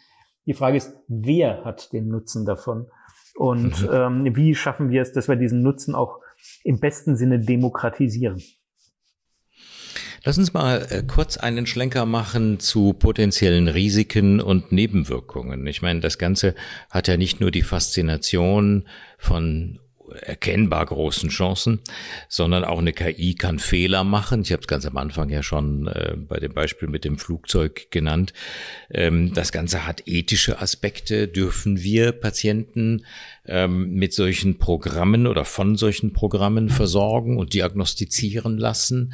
Die 0.46 0.54
Frage 0.54 0.78
ist, 0.78 0.94
wer 1.08 1.66
hat 1.66 1.92
den 1.94 2.08
Nutzen 2.10 2.46
davon? 2.46 2.88
Und 3.36 3.82
mhm. 3.82 3.90
ähm, 3.92 4.36
wie 4.36 4.56
schaffen 4.56 4.90
wir 4.90 5.02
es, 5.02 5.12
dass 5.12 5.28
wir 5.28 5.36
diesen 5.36 5.62
Nutzen 5.62 5.96
auch 5.96 6.20
im 6.64 6.80
besten 6.80 7.16
Sinne 7.16 7.40
demokratisieren? 7.40 8.42
Lass 10.24 10.38
uns 10.40 10.54
mal 10.54 10.88
äh, 10.90 11.04
kurz 11.04 11.38
einen 11.38 11.68
Schlenker 11.68 12.06
machen 12.06 12.60
zu 12.60 12.94
potenziellen 12.94 13.68
Risiken 13.68 14.42
und 14.42 14.72
Nebenwirkungen. 14.72 15.68
Ich 15.68 15.82
meine, 15.82 16.00
das 16.00 16.18
Ganze 16.18 16.56
hat 16.90 17.08
ja 17.08 17.18
nicht 17.18 17.42
nur 17.42 17.52
die 17.52 17.62
Faszination 17.62 18.88
von 19.20 19.80
erkennbar 20.22 20.86
großen 20.86 21.30
Chancen, 21.30 21.82
sondern 22.30 22.64
auch 22.64 22.80
eine 22.80 22.94
KI 22.94 23.36
kann 23.36 23.60
Fehler 23.60 24.04
machen. 24.04 24.42
Ich 24.42 24.52
habe 24.52 24.62
es 24.62 24.68
ganz 24.68 24.86
am 24.86 24.98
Anfang 24.98 25.30
ja 25.30 25.44
schon 25.44 25.88
äh, 25.88 26.16
bei 26.18 26.40
dem 26.40 26.54
Beispiel 26.54 26.88
mit 26.88 27.06
dem 27.06 27.18
Flugzeug 27.18 27.92
genannt. 27.92 28.34
Ähm, 28.90 29.34
das 29.34 29.52
Ganze 29.52 29.86
hat 29.86 30.04
ethische 30.06 30.62
Aspekte. 30.62 31.28
Dürfen 31.28 31.82
wir 31.82 32.12
Patienten 32.12 33.06
ähm, 33.46 33.94
mit 33.94 34.14
solchen 34.14 34.58
Programmen 34.58 35.28
oder 35.28 35.46
von 35.46 35.76
solchen 35.76 36.14
Programmen 36.14 36.70
versorgen 36.70 37.38
und 37.38 37.54
diagnostizieren 37.54 38.58
lassen? 38.58 39.14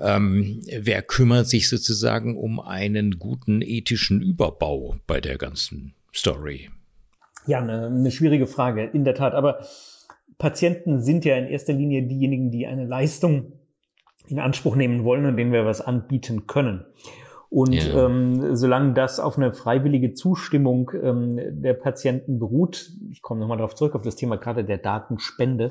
Ähm, 0.00 0.62
wer 0.70 1.02
kümmert 1.02 1.48
sich 1.48 1.68
sozusagen 1.68 2.36
um 2.36 2.60
einen 2.60 3.18
guten 3.18 3.62
ethischen 3.62 4.22
Überbau 4.22 4.96
bei 5.06 5.20
der 5.20 5.38
ganzen 5.38 5.94
Story? 6.14 6.70
Ja, 7.46 7.60
eine, 7.60 7.86
eine 7.86 8.10
schwierige 8.10 8.46
Frage, 8.46 8.84
in 8.84 9.04
der 9.04 9.14
Tat. 9.14 9.34
Aber 9.34 9.60
Patienten 10.38 11.00
sind 11.00 11.24
ja 11.24 11.36
in 11.36 11.46
erster 11.46 11.72
Linie 11.72 12.02
diejenigen, 12.02 12.50
die 12.50 12.66
eine 12.66 12.84
Leistung 12.84 13.52
in 14.28 14.38
Anspruch 14.38 14.76
nehmen 14.76 15.04
wollen 15.04 15.26
und 15.26 15.36
denen 15.36 15.52
wir 15.52 15.64
was 15.64 15.80
anbieten 15.80 16.46
können. 16.46 16.84
Und 17.48 17.72
ja. 17.72 18.06
ähm, 18.06 18.56
solange 18.56 18.92
das 18.92 19.20
auf 19.20 19.38
eine 19.38 19.52
freiwillige 19.52 20.14
Zustimmung 20.14 20.90
ähm, 21.00 21.38
der 21.62 21.74
Patienten 21.74 22.38
beruht, 22.38 22.90
ich 23.10 23.22
komme 23.22 23.40
nochmal 23.40 23.58
darauf 23.58 23.74
zurück, 23.74 23.94
auf 23.94 24.02
das 24.02 24.16
Thema 24.16 24.36
gerade 24.36 24.64
der 24.64 24.78
Datenspende, 24.78 25.70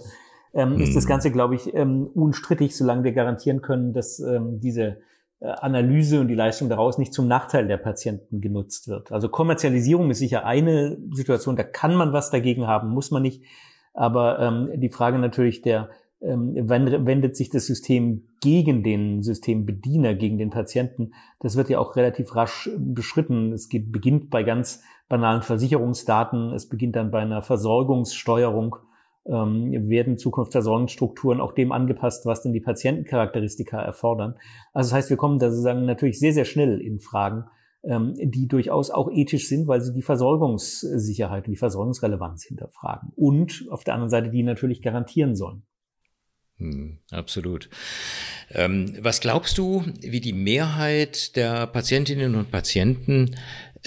ähm, 0.54 0.76
hm. 0.76 0.82
ist 0.82 0.96
das 0.96 1.04
hm. 1.04 1.10
Ganze, 1.10 1.32
glaube 1.32 1.56
ich, 1.56 1.74
ähm, 1.74 2.08
unstrittig, 2.14 2.76
solange 2.76 3.04
wir 3.04 3.12
garantieren 3.12 3.62
können, 3.62 3.94
dass 3.94 4.20
ähm, 4.20 4.62
diese 4.62 5.00
äh, 5.42 5.48
Analyse 5.48 6.22
und 6.22 6.30
die 6.30 6.36
Leistung 6.36 6.70
daraus 6.70 6.98
nicht 6.98 7.14
zum 7.14 7.28
Nachteil 7.28 7.68
der 7.68 7.78
Patienten 7.78 8.40
genutzt 8.40 8.88
wird. 8.88 9.12
Also 9.12 9.28
Kommerzialisierung 9.28 10.10
ist 10.10 10.20
sicher 10.20 10.46
eine 10.46 10.98
Situation, 11.12 11.58
da 11.58 11.64
kann 11.64 11.94
man 11.94 12.14
was 12.14 12.32
dagegen 12.32 12.68
haben, 12.68 12.90
muss 12.90 13.12
man 13.12 13.22
nicht. 13.22 13.44
Aber 13.96 14.40
ähm, 14.40 14.70
die 14.76 14.90
Frage 14.90 15.18
natürlich 15.18 15.62
der, 15.62 15.90
ähm, 16.22 16.54
wendet 16.70 17.36
sich 17.36 17.50
das 17.50 17.66
System 17.66 18.28
gegen 18.42 18.84
den 18.84 19.24
Systembediener, 19.24 20.14
gegen 20.16 20.38
den 20.38 20.50
Patienten, 20.50 21.14
das 21.40 21.56
wird 21.56 21.70
ja 21.70 21.80
auch 21.80 21.96
relativ 21.96 22.36
rasch 22.36 22.70
beschritten. 22.78 23.54
Es 23.54 23.70
geht, 23.70 23.92
beginnt 23.92 24.30
bei 24.30 24.44
ganz 24.44 24.84
banalen 25.08 25.42
Versicherungsdaten, 25.42 26.52
es 26.52 26.68
beginnt 26.68 26.96
dann 26.96 27.12
bei 27.12 27.22
einer 27.22 27.42
Versorgungssteuerung, 27.42 28.76
ähm, 29.28 29.72
werden 29.90 30.18
Zukunftsversorgungsstrukturen 30.18 31.42
auch 31.42 31.54
dem 31.54 31.72
angepasst, 31.72 32.26
was 32.26 32.42
denn 32.42 32.54
die 32.54 32.60
Patientencharakteristika 32.60 33.82
erfordern. 33.82 34.36
Also 34.74 34.90
das 34.90 34.98
heißt, 34.98 35.10
wir 35.10 35.18
kommen 35.18 35.40
da 35.40 35.50
sozusagen 35.50 35.86
natürlich 35.86 36.20
sehr, 36.20 36.34
sehr 36.34 36.46
schnell 36.46 36.82
in 36.82 37.00
Fragen, 37.00 37.46
die 37.88 38.48
durchaus 38.48 38.90
auch 38.90 39.12
ethisch 39.12 39.48
sind, 39.48 39.68
weil 39.68 39.82
sie 39.82 39.94
die 39.94 40.02
Versorgungssicherheit 40.02 41.46
und 41.46 41.52
die 41.52 41.58
Versorgungsrelevanz 41.58 42.44
hinterfragen. 42.46 43.12
Und 43.16 43.66
auf 43.70 43.84
der 43.84 43.94
anderen 43.94 44.10
Seite 44.10 44.30
die 44.30 44.44
natürlich 44.44 44.82
garantieren 44.82 45.36
sollen. 45.36 45.64
Hm, 46.58 47.00
absolut. 47.12 47.70
Ähm, 48.50 48.98
was 49.02 49.20
glaubst 49.20 49.58
du, 49.58 49.84
wie 50.00 50.22
die 50.22 50.34
Mehrheit 50.34 51.36
der 51.36 51.68
Patientinnen 51.68 52.36
und 52.36 52.50
Patienten 52.50 53.36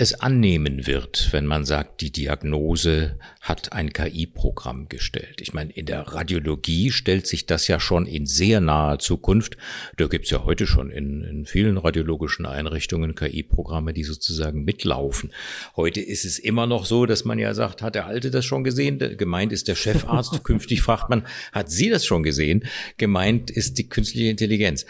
es 0.01 0.15
annehmen 0.15 0.87
wird, 0.87 1.33
wenn 1.33 1.45
man 1.45 1.65
sagt, 1.65 2.03
die 2.03 2.13
Diagnose 2.13 3.19
hat 3.41 3.73
ein 3.73 3.93
KI-Programm 3.93 4.89
gestellt. 4.89 5.41
Ich 5.41 5.53
meine, 5.55 5.73
in 5.73 5.87
der 5.87 6.03
Radiologie 6.03 6.93
stellt 6.93 7.27
sich 7.27 7.47
das 7.47 7.67
ja 7.67 7.81
schon 7.81 8.07
in 8.07 8.25
sehr 8.25 8.61
naher 8.61 9.01
Zukunft. 9.01 9.57
Da 9.97 10.07
gibt's 10.07 10.31
ja 10.31 10.45
heute 10.45 10.69
schon 10.69 10.91
in, 10.91 11.25
in 11.25 11.47
vielen 11.47 11.79
radiologischen 11.79 12.47
Einrichtungen 12.47 13.17
KI-Programme, 13.17 13.93
die 13.93 14.05
sozusagen 14.05 14.63
mitlaufen. 14.63 15.33
Heute 15.75 16.01
ist 16.01 16.25
es 16.25 16.39
immer 16.39 16.69
noch 16.69 16.87
so, 16.87 17.05
dass 17.05 17.25
man 17.25 17.41
ja 17.41 17.53
sagt, 17.53 17.83
hat 17.83 17.97
der 17.97 18.07
Alte 18.07 18.31
das 18.31 18.45
schon 18.45 18.63
gesehen? 18.63 19.01
Gemeint 19.19 19.53
ist 19.53 19.67
der 19.67 19.75
Chefarzt. 19.75 20.45
Künftig 20.45 20.81
fragt 20.81 21.11
man, 21.11 21.27
hat 21.51 21.73
sie 21.73 21.91
das 21.91 22.07
schon 22.07 22.23
gesehen? 22.23 22.65
Gemeint 22.99 23.51
ist 23.51 23.79
die 23.79 23.89
künstliche 23.89 24.31
Intelligenz. 24.31 24.87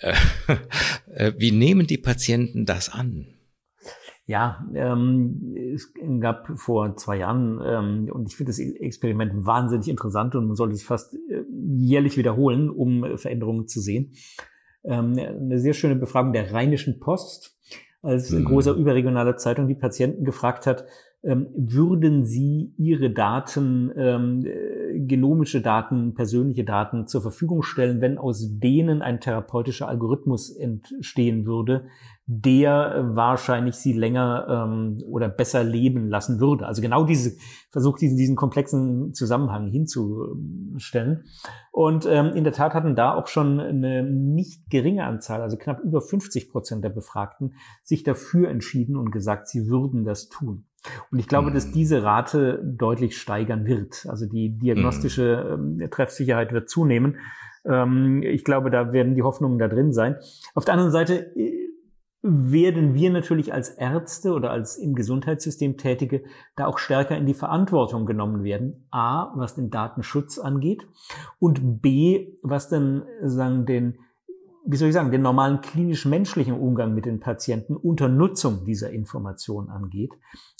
Äh, 0.00 0.14
äh, 1.14 1.32
wie 1.38 1.50
nehmen 1.50 1.86
die 1.86 1.98
Patienten 1.98 2.66
das 2.66 2.90
an? 2.90 3.26
Ja, 4.30 4.64
ähm, 4.74 5.56
es 5.74 5.92
gab 6.20 6.56
vor 6.56 6.94
zwei 6.94 7.16
Jahren, 7.16 7.60
ähm, 7.66 8.08
und 8.12 8.28
ich 8.28 8.36
finde 8.36 8.50
das 8.50 8.60
Experiment 8.60 9.44
wahnsinnig 9.44 9.88
interessant 9.88 10.36
und 10.36 10.46
man 10.46 10.54
sollte 10.54 10.76
es 10.76 10.84
fast 10.84 11.14
äh, 11.14 11.42
jährlich 11.76 12.16
wiederholen, 12.16 12.70
um 12.70 13.02
äh, 13.02 13.16
Veränderungen 13.18 13.66
zu 13.66 13.80
sehen. 13.80 14.12
Ähm, 14.84 15.18
eine 15.18 15.58
sehr 15.58 15.72
schöne 15.72 15.96
Befragung 15.96 16.32
der 16.32 16.52
Rheinischen 16.52 17.00
Post, 17.00 17.58
als 18.02 18.30
mhm. 18.30 18.44
großer 18.44 18.74
überregionaler 18.74 19.36
Zeitung 19.36 19.66
die 19.66 19.74
Patienten 19.74 20.22
gefragt 20.22 20.64
hat, 20.64 20.84
ähm, 21.24 21.48
würden 21.56 22.24
Sie 22.24 22.72
Ihre 22.78 23.10
Daten, 23.10 23.90
ähm, 23.96 24.46
äh, 24.46 25.00
genomische 25.00 25.60
Daten, 25.60 26.14
persönliche 26.14 26.62
Daten 26.62 27.08
zur 27.08 27.20
Verfügung 27.20 27.62
stellen, 27.62 28.00
wenn 28.00 28.16
aus 28.16 28.58
denen 28.60 29.02
ein 29.02 29.20
therapeutischer 29.20 29.88
Algorithmus 29.88 30.50
entstehen 30.56 31.46
würde, 31.46 31.86
der 32.32 33.08
wahrscheinlich 33.08 33.74
sie 33.74 33.92
länger 33.92 34.46
ähm, 34.48 35.02
oder 35.08 35.28
besser 35.28 35.64
leben 35.64 36.08
lassen 36.08 36.38
würde. 36.38 36.64
Also 36.64 36.80
genau 36.80 37.02
diese 37.02 37.32
versucht 37.70 38.00
diesen 38.00 38.16
diesen 38.16 38.36
komplexen 38.36 39.12
Zusammenhang 39.14 39.66
hinzustellen. 39.66 41.24
Und 41.72 42.06
ähm, 42.08 42.26
in 42.36 42.44
der 42.44 42.52
Tat 42.52 42.72
hatten 42.72 42.94
da 42.94 43.14
auch 43.14 43.26
schon 43.26 43.58
eine 43.58 44.04
nicht 44.04 44.70
geringe 44.70 45.06
Anzahl, 45.06 45.42
also 45.42 45.56
knapp 45.56 45.80
über 45.80 46.00
50 46.00 46.52
Prozent 46.52 46.84
der 46.84 46.90
Befragten, 46.90 47.54
sich 47.82 48.04
dafür 48.04 48.48
entschieden 48.48 48.96
und 48.96 49.10
gesagt, 49.10 49.48
sie 49.48 49.66
würden 49.66 50.04
das 50.04 50.28
tun. 50.28 50.66
Und 51.10 51.18
ich 51.18 51.26
glaube, 51.26 51.50
dass 51.50 51.66
hm. 51.66 51.72
diese 51.72 52.04
Rate 52.04 52.62
deutlich 52.64 53.18
steigern 53.18 53.66
wird. 53.66 54.06
Also 54.08 54.26
die 54.26 54.56
diagnostische 54.56 55.58
ähm, 55.58 55.90
Treffsicherheit 55.90 56.52
wird 56.52 56.70
zunehmen. 56.70 57.16
Ähm, 57.64 58.22
ich 58.22 58.44
glaube, 58.44 58.70
da 58.70 58.92
werden 58.92 59.16
die 59.16 59.22
Hoffnungen 59.22 59.58
da 59.58 59.66
drin 59.66 59.92
sein. 59.92 60.16
Auf 60.54 60.64
der 60.64 60.74
anderen 60.74 60.92
Seite 60.92 61.36
äh, 61.36 61.59
werden 62.22 62.94
wir 62.94 63.10
natürlich 63.10 63.52
als 63.52 63.70
Ärzte 63.70 64.32
oder 64.32 64.50
als 64.50 64.76
im 64.76 64.94
Gesundheitssystem 64.94 65.78
Tätige 65.78 66.22
da 66.54 66.66
auch 66.66 66.78
stärker 66.78 67.16
in 67.16 67.26
die 67.26 67.34
Verantwortung 67.34 68.04
genommen 68.04 68.44
werden. 68.44 68.86
A, 68.90 69.32
was 69.36 69.54
den 69.54 69.70
Datenschutz 69.70 70.38
angeht 70.38 70.86
und 71.38 71.80
B, 71.80 72.34
was 72.42 72.68
dann 72.68 73.04
sagen 73.22 73.66
den 73.66 73.98
wie 74.66 74.76
soll 74.76 74.88
ich 74.88 74.94
sagen, 74.94 75.10
den 75.10 75.22
normalen 75.22 75.62
klinisch-menschlichen 75.62 76.54
Umgang 76.54 76.94
mit 76.94 77.06
den 77.06 77.18
Patienten 77.18 77.76
unter 77.76 78.08
Nutzung 78.08 78.64
dieser 78.66 78.90
Information 78.90 79.70
angeht. 79.70 80.12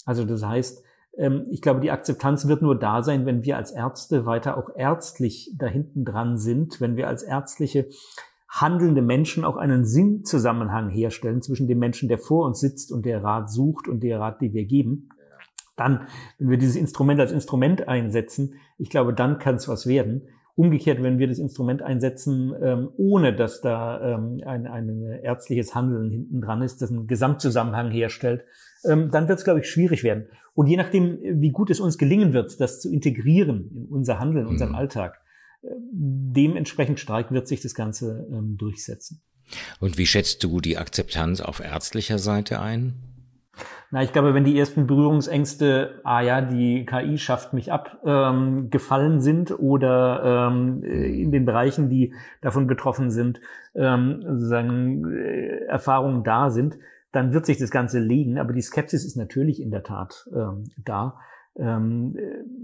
Also 0.05 0.25
das 0.25 0.43
heißt, 0.43 0.83
ähm, 1.17 1.45
ich 1.49 1.61
glaube, 1.61 1.81
die 1.81 1.91
Akzeptanz 1.91 2.47
wird 2.47 2.61
nur 2.61 2.77
da 2.77 3.03
sein, 3.03 3.25
wenn 3.25 3.43
wir 3.43 3.57
als 3.57 3.71
Ärzte 3.71 4.25
weiter 4.25 4.57
auch 4.57 4.69
ärztlich 4.75 5.53
da 5.57 5.67
hinten 5.67 6.03
dran 6.03 6.37
sind, 6.37 6.81
wenn 6.81 6.95
wir 6.95 7.07
als 7.07 7.23
ärztliche 7.23 7.87
handelnde 8.51 9.01
Menschen 9.01 9.45
auch 9.45 9.55
einen 9.55 9.85
Sinnzusammenhang 9.85 10.89
herstellen 10.89 11.41
zwischen 11.41 11.67
dem 11.67 11.79
Menschen, 11.79 12.09
der 12.09 12.17
vor 12.17 12.45
uns 12.45 12.59
sitzt 12.59 12.91
und 12.91 13.05
der 13.05 13.23
Rat 13.23 13.49
sucht 13.49 13.87
und 13.87 14.03
der 14.03 14.19
Rat, 14.19 14.41
den 14.41 14.53
wir 14.53 14.65
geben. 14.65 15.09
Dann, 15.77 16.01
wenn 16.37 16.49
wir 16.49 16.57
dieses 16.57 16.75
Instrument 16.75 17.19
als 17.21 17.31
Instrument 17.31 17.87
einsetzen, 17.87 18.55
ich 18.77 18.89
glaube, 18.89 19.13
dann 19.13 19.39
kann 19.39 19.55
es 19.55 19.69
was 19.69 19.87
werden. 19.87 20.27
Umgekehrt, 20.55 21.01
wenn 21.01 21.17
wir 21.17 21.27
das 21.27 21.39
Instrument 21.39 21.81
einsetzen, 21.81 22.53
ähm, 22.61 22.89
ohne 22.97 23.33
dass 23.33 23.61
da 23.61 24.15
ähm, 24.15 24.41
ein, 24.45 24.67
ein 24.67 25.19
ärztliches 25.23 25.73
Handeln 25.73 26.11
hinten 26.11 26.41
dran 26.41 26.61
ist, 26.61 26.81
das 26.81 26.91
einen 26.91 27.07
Gesamtzusammenhang 27.07 27.89
herstellt, 27.89 28.43
ähm, 28.83 29.11
dann 29.11 29.29
wird 29.29 29.39
es, 29.39 29.45
glaube 29.45 29.61
ich, 29.61 29.69
schwierig 29.69 30.03
werden. 30.03 30.27
Und 30.53 30.67
je 30.67 30.75
nachdem, 30.75 31.19
wie 31.21 31.51
gut 31.51 31.69
es 31.69 31.79
uns 31.79 31.97
gelingen 31.97 32.33
wird, 32.33 32.59
das 32.59 32.81
zu 32.81 32.91
integrieren 32.91 33.71
in 33.73 33.85
unser 33.85 34.19
Handeln, 34.19 34.45
in 34.45 34.51
unserem 34.51 34.71
mhm. 34.71 34.77
Alltag, 34.77 35.20
dementsprechend 35.61 36.99
stark 36.99 37.31
wird 37.31 37.47
sich 37.47 37.61
das 37.61 37.75
Ganze 37.75 38.27
ähm, 38.31 38.57
durchsetzen. 38.57 39.21
Und 39.79 39.97
wie 39.97 40.05
schätzt 40.05 40.43
du 40.43 40.61
die 40.61 40.77
Akzeptanz 40.77 41.41
auf 41.41 41.59
ärztlicher 41.59 42.19
Seite 42.19 42.59
ein? 42.61 42.93
Na, 43.93 44.01
ich 44.01 44.13
glaube, 44.13 44.33
wenn 44.33 44.45
die 44.45 44.57
ersten 44.57 44.87
Berührungsängste, 44.87 45.99
ah 46.05 46.21
ja, 46.21 46.41
die 46.41 46.85
KI 46.85 47.17
schafft 47.17 47.51
mich 47.51 47.73
ab, 47.73 47.99
ähm, 48.05 48.69
gefallen 48.69 49.19
sind 49.19 49.51
oder 49.51 50.49
ähm, 50.49 50.81
in 50.83 51.31
den 51.33 51.45
Bereichen, 51.45 51.89
die 51.89 52.13
davon 52.39 52.67
betroffen 52.67 53.11
sind, 53.11 53.41
ähm, 53.75 54.23
sozusagen 54.25 55.11
äh, 55.11 55.65
Erfahrungen 55.65 56.23
da 56.23 56.49
sind, 56.49 56.77
dann 57.11 57.33
wird 57.33 57.45
sich 57.45 57.57
das 57.57 57.69
Ganze 57.69 57.99
legen. 57.99 58.37
Aber 58.37 58.53
die 58.53 58.61
Skepsis 58.61 59.03
ist 59.03 59.17
natürlich 59.17 59.61
in 59.61 59.71
der 59.71 59.83
Tat 59.83 60.29
ähm, 60.33 60.71
da. 60.77 61.19
Ähm, 61.57 62.15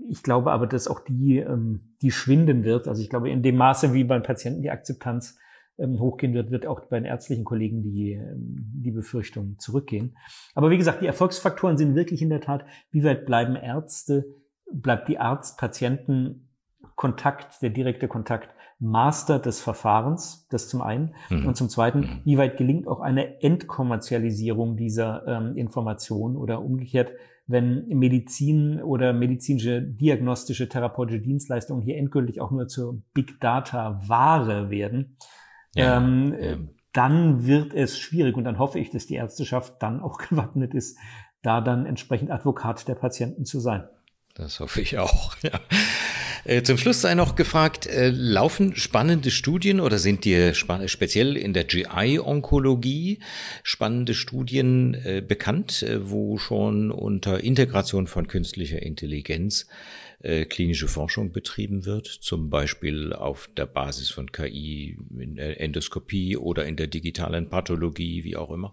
ich 0.10 0.23
glaube 0.23 0.52
aber, 0.52 0.67
dass 0.67 0.88
auch 0.88 1.02
die, 1.02 1.39
ähm, 1.39 1.95
die 2.02 2.12
schwinden 2.12 2.63
wird. 2.63 2.88
Also 2.88 3.02
ich 3.02 3.10
glaube, 3.10 3.30
in 3.30 3.43
dem 3.43 3.58
Maße, 3.58 3.93
wie 3.93 4.04
beim 4.04 4.23
Patienten 4.23 4.62
die 4.62 4.71
Akzeptanz 4.71 5.38
ähm, 5.78 6.00
hochgehen 6.00 6.34
wird, 6.34 6.52
wird 6.52 6.65
auch 6.65 6.86
bei 6.86 7.00
den 7.00 7.06
ärztlichen 7.06 7.43
Kollegen 7.43 7.84
die, 7.84 8.21
die 8.36 8.91
Befürchtung 8.91 9.60
zurückgehen. 9.60 10.15
Aber 10.56 10.71
wie 10.71 10.78
gesagt, 10.78 11.02
die 11.02 11.08
Erfolgsfaktoren 11.08 11.78
sind 11.78 11.95
wirklich 11.95 12.21
in 12.21 12.30
der 12.30 12.41
Tat, 12.41 12.65
wie 12.91 13.04
weit 13.04 13.26
bleiben 13.26 13.56
Ärzte, 13.56 14.26
bleibt 14.71 15.08
die 15.08 15.19
Arzt-Patienten-Kontakt, 15.19 17.62
der 17.62 17.69
direkte 17.69 18.08
Kontakt 18.08 18.50
Master 18.80 19.39
des 19.39 19.60
Verfahrens, 19.60 20.47
das 20.50 20.69
zum 20.69 20.82
einen. 20.82 21.15
Mhm. 21.30 21.47
Und 21.47 21.58
zum 21.58 21.69
zweiten, 21.69 22.00
mhm. 22.00 22.21
wie 22.26 22.38
weit 22.38 22.58
gelingt 22.58 22.88
auch 22.88 23.00
eine 23.00 23.41
Entkommerzialisierung 23.41 24.78
dieser 24.78 25.26
ähm, 25.28 25.58
Information 25.58 26.36
oder 26.36 26.62
umgekehrt, 26.62 27.12
wenn 27.47 27.88
Medizin 27.88 28.81
oder 28.81 29.13
medizinische 29.13 29.81
diagnostische 29.81 30.67
therapeutische 30.67 31.21
Dienstleistungen 31.21 31.81
hier 31.81 31.97
endgültig 31.97 32.41
auch 32.41 32.51
nur 32.51 32.67
zur 32.67 33.01
Big 33.13 33.39
Data 33.39 34.01
Ware 34.05 34.69
werden, 34.69 35.17
ja, 35.73 35.97
ähm, 35.97 36.36
ja. 36.39 36.57
dann 36.91 37.45
wird 37.47 37.73
es 37.73 37.97
schwierig. 37.97 38.36
Und 38.36 38.43
dann 38.43 38.60
hoffe 38.60 38.79
ich, 38.79 38.89
dass 38.89 39.07
die 39.07 39.15
Ärzteschaft 39.15 39.81
dann 39.81 40.01
auch 40.01 40.17
gewappnet 40.29 40.73
ist, 40.73 40.97
da 41.41 41.62
dann 41.62 41.86
entsprechend 41.86 42.31
Advokat 42.31 42.88
der 42.88 42.95
Patienten 42.95 43.45
zu 43.45 43.60
sein. 43.62 43.88
Das 44.36 44.60
hoffe 44.60 44.81
ich 44.81 44.97
auch, 44.97 45.36
ja. 45.41 45.60
Äh, 46.43 46.63
zum 46.63 46.78
Schluss 46.78 47.02
sei 47.02 47.15
noch 47.15 47.36
gefragt, 47.36 47.88
äh, 47.88 48.10
laufen 48.10 48.76
spannende 48.76 49.32
Studien 49.32 49.80
oder 49.80 49.97
sind 49.97 50.26
dir 50.26 50.54
speziell 50.54 51.38
in 51.38 51.54
der 51.54 51.63
GI-Onkologie 51.63 53.19
spannende 53.63 54.13
Studien 54.13 54.93
äh, 54.93 55.21
bekannt, 55.26 55.86
wo 56.02 56.38
schon 56.38 56.91
unter 56.91 57.43
Integration 57.43 58.08
von 58.08 58.28
künstlicher 58.28 58.82
Intelligenz 58.82 59.67
klinische 60.50 60.88
Forschung 60.88 61.32
betrieben 61.32 61.86
wird, 61.86 62.08
zum 62.08 62.50
Beispiel 62.50 63.13
auf 63.13 63.47
der 63.56 63.67
Basis 63.67 64.10
von 64.10 64.32
KI 64.32 64.97
in 65.15 65.36
der 65.36 65.62
Endoskopie 65.62 66.36
oder 66.36 66.65
in 66.65 66.76
der 66.76 66.88
digitalen 66.88 67.50
Pathologie, 67.50 68.23
wie 68.23 68.36
auch 68.36 68.50
immer? 68.50 68.71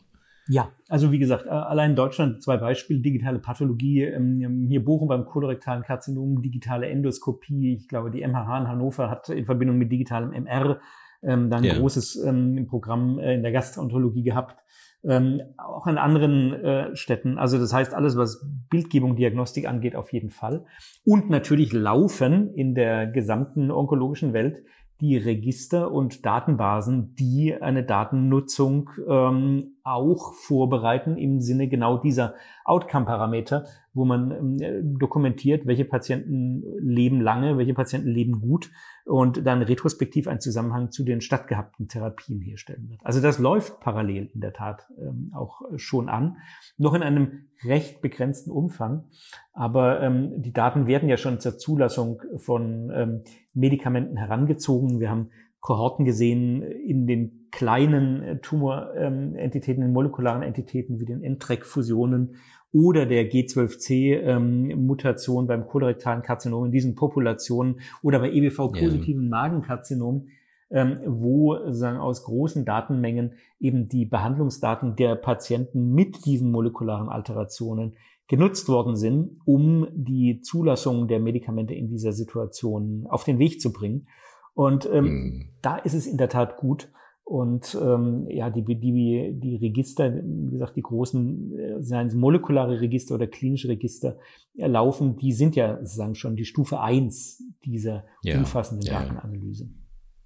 Ja, 0.49 0.73
also 0.89 1.11
wie 1.11 1.19
gesagt, 1.19 1.47
äh, 1.47 1.51
allein 1.51 1.91
in 1.91 1.97
Deutschland 1.97 2.43
zwei 2.43 2.59
Beispiele, 2.59 3.01
digitale 3.01 3.39
Pathologie, 3.39 4.03
ähm, 4.03 4.67
hier 4.69 4.85
Bochum 4.85 5.09
beim 5.09 5.25
kolorektalen 5.25 5.83
Karzinom, 5.83 6.43
digitale 6.43 6.89
Endoskopie, 6.89 7.75
ich 7.75 7.89
glaube, 7.89 8.11
die 8.11 8.21
MHH 8.21 8.59
in 8.59 8.69
Hannover 8.69 9.11
hat 9.11 9.29
in 9.31 9.47
Verbindung 9.47 9.79
mit 9.79 9.91
digitalem 9.91 10.33
MR 10.33 10.81
ähm, 11.23 11.49
dann 11.49 11.61
ein 11.61 11.65
ja. 11.65 11.79
großes 11.79 12.23
ähm, 12.25 12.67
Programm 12.69 13.19
äh, 13.19 13.35
in 13.35 13.43
der 13.43 13.53
Gastroenterologie 13.53 14.23
gehabt, 14.23 14.57
ähm, 15.05 15.41
auch 15.57 15.87
in 15.87 15.97
anderen 15.97 16.53
äh, 16.53 16.97
Städten. 16.97 17.39
Also 17.39 17.59
das 17.59 17.73
heißt, 17.73 17.95
alles, 17.95 18.17
was 18.17 18.47
Bildgebung, 18.71 19.17
Diagnostik 19.17 19.67
angeht, 19.67 19.97
auf 19.97 20.13
jeden 20.13 20.31
Fall. 20.31 20.67
Und 21.05 21.31
natürlich 21.31 21.73
laufen 21.73 22.53
in 22.55 22.75
der 22.75 23.07
gesamten 23.07 23.71
onkologischen 23.71 24.33
Welt 24.35 24.63
die 25.01 25.17
Register 25.17 25.91
und 25.91 26.25
Datenbasen, 26.25 27.15
die 27.17 27.55
eine 27.55 27.85
Datennutzung 27.85 28.91
ähm, 29.09 29.77
auch 29.83 30.35
vorbereiten 30.35 31.17
im 31.17 31.41
Sinne 31.41 31.69
genau 31.69 31.99
dieser 31.99 32.35
Outcome-Parameter, 32.65 33.67
wo 33.93 34.05
man 34.05 34.59
ähm, 34.61 34.99
dokumentiert, 34.99 35.67
welche 35.67 35.85
Patienten 35.85 36.63
leben 36.79 37.21
lange, 37.21 37.59
welche 37.59 37.75
Patienten 37.75 38.09
leben 38.09 38.41
gut 38.41 38.71
und 39.05 39.47
dann 39.47 39.63
retrospektiv 39.63 40.29
einen 40.29 40.41
Zusammenhang 40.41 40.91
zu 40.91 41.05
den 41.05 41.21
stattgehabten 41.21 41.89
Therapien 41.89 42.41
herstellen 42.41 42.89
wird. 42.89 43.01
Also 43.05 43.21
das 43.21 43.39
läuft 43.39 43.81
parallel 43.81 44.31
in 44.35 44.41
der 44.41 44.53
Tat 44.53 44.89
ähm, 44.99 45.31
auch 45.35 45.61
schon 45.77 46.09
an, 46.09 46.39
noch 46.79 46.95
in 46.95 47.03
einem 47.03 47.49
recht 47.65 48.01
begrenzten 48.01 48.51
Umfang. 48.51 49.05
Aber 49.53 50.01
ähm, 50.01 50.41
die 50.41 50.53
Daten 50.53 50.87
werden 50.87 51.09
ja 51.09 51.17
schon 51.17 51.39
zur 51.39 51.59
Zulassung 51.59 52.23
von 52.37 52.91
ähm, 52.95 53.21
Medikamenten 53.53 54.17
herangezogen. 54.17 55.01
Wir 55.01 55.11
haben 55.11 55.31
Kohorten 55.61 56.05
gesehen 56.05 56.63
in 56.63 57.07
den 57.07 57.49
kleinen 57.51 58.41
Tumorentitäten, 58.43 59.83
in 59.83 59.93
molekularen 59.93 60.43
Entitäten 60.43 60.99
wie 60.99 61.07
den 61.07 61.23
NTREC-Fusionen 61.23 62.37
oder 62.75 63.07
der 63.07 63.31
G12C-Mutation 63.31 65.45
ähm, 65.45 65.47
beim 65.47 65.67
kolorektalen 65.67 66.21
Karzinom 66.23 66.67
in 66.67 66.73
diesen 66.73 66.97
Populationen 66.97 67.81
oder 68.03 68.19
bei 68.19 68.33
EBV-positiven 68.33 69.23
ja. 69.23 69.31
Magenkarzinomen, 69.31 70.31
ähm, 70.71 70.99
wo 71.07 71.71
sagen, 71.71 71.99
aus 71.99 72.25
großen 72.25 72.65
Datenmengen 72.65 73.35
eben 73.61 73.89
die 73.89 74.07
Behandlungsdaten 74.07 74.97
der 74.97 75.15
Patienten 75.15 75.95
mit 75.95 76.27
diesen 76.27 76.51
molekularen 76.51 77.09
Alterationen 77.09 77.95
genutzt 78.27 78.69
worden 78.69 78.97
sind, 78.97 79.39
um 79.45 79.87
die 79.93 80.41
Zulassung 80.41 81.07
der 81.07 81.21
Medikamente 81.21 81.75
in 81.75 81.87
dieser 81.87 82.13
Situation 82.13 83.07
auf 83.09 83.23
den 83.23 83.39
Weg 83.39 83.61
zu 83.61 83.73
bringen. 83.73 84.09
Und 84.55 84.89
ähm, 84.93 85.05
mhm. 85.05 85.49
da 85.63 85.77
ist 85.77 85.95
es 85.95 86.09
in 86.09 86.19
der 86.19 86.29
Tat 86.29 86.57
gut, 86.57 86.91
und 87.25 87.77
ähm, 87.81 88.27
ja, 88.29 88.51
die, 88.51 88.63
die, 88.63 89.33
die 89.33 89.57
Register, 89.57 90.15
wie 90.15 90.51
gesagt, 90.51 90.77
die 90.77 90.83
großen, 90.83 91.59
äh, 91.59 91.83
seien 91.83 92.09
es 92.09 92.15
molekulare 92.15 92.83
Register 92.83 93.15
oder 93.15 93.27
klinische 93.27 93.69
Register, 93.69 94.19
erlaufen, 94.57 95.17
die 95.17 95.33
sind 95.33 95.57
ja 95.57 95.79
sozusagen 95.79 96.15
schon 96.15 96.37
die 96.37 96.45
Stufe 96.45 96.81
eins 96.81 97.43
dieser 97.65 98.05
ja, 98.23 98.39
umfassenden 98.39 98.87
ja. 98.87 99.01
Datenanalyse. 99.01 99.71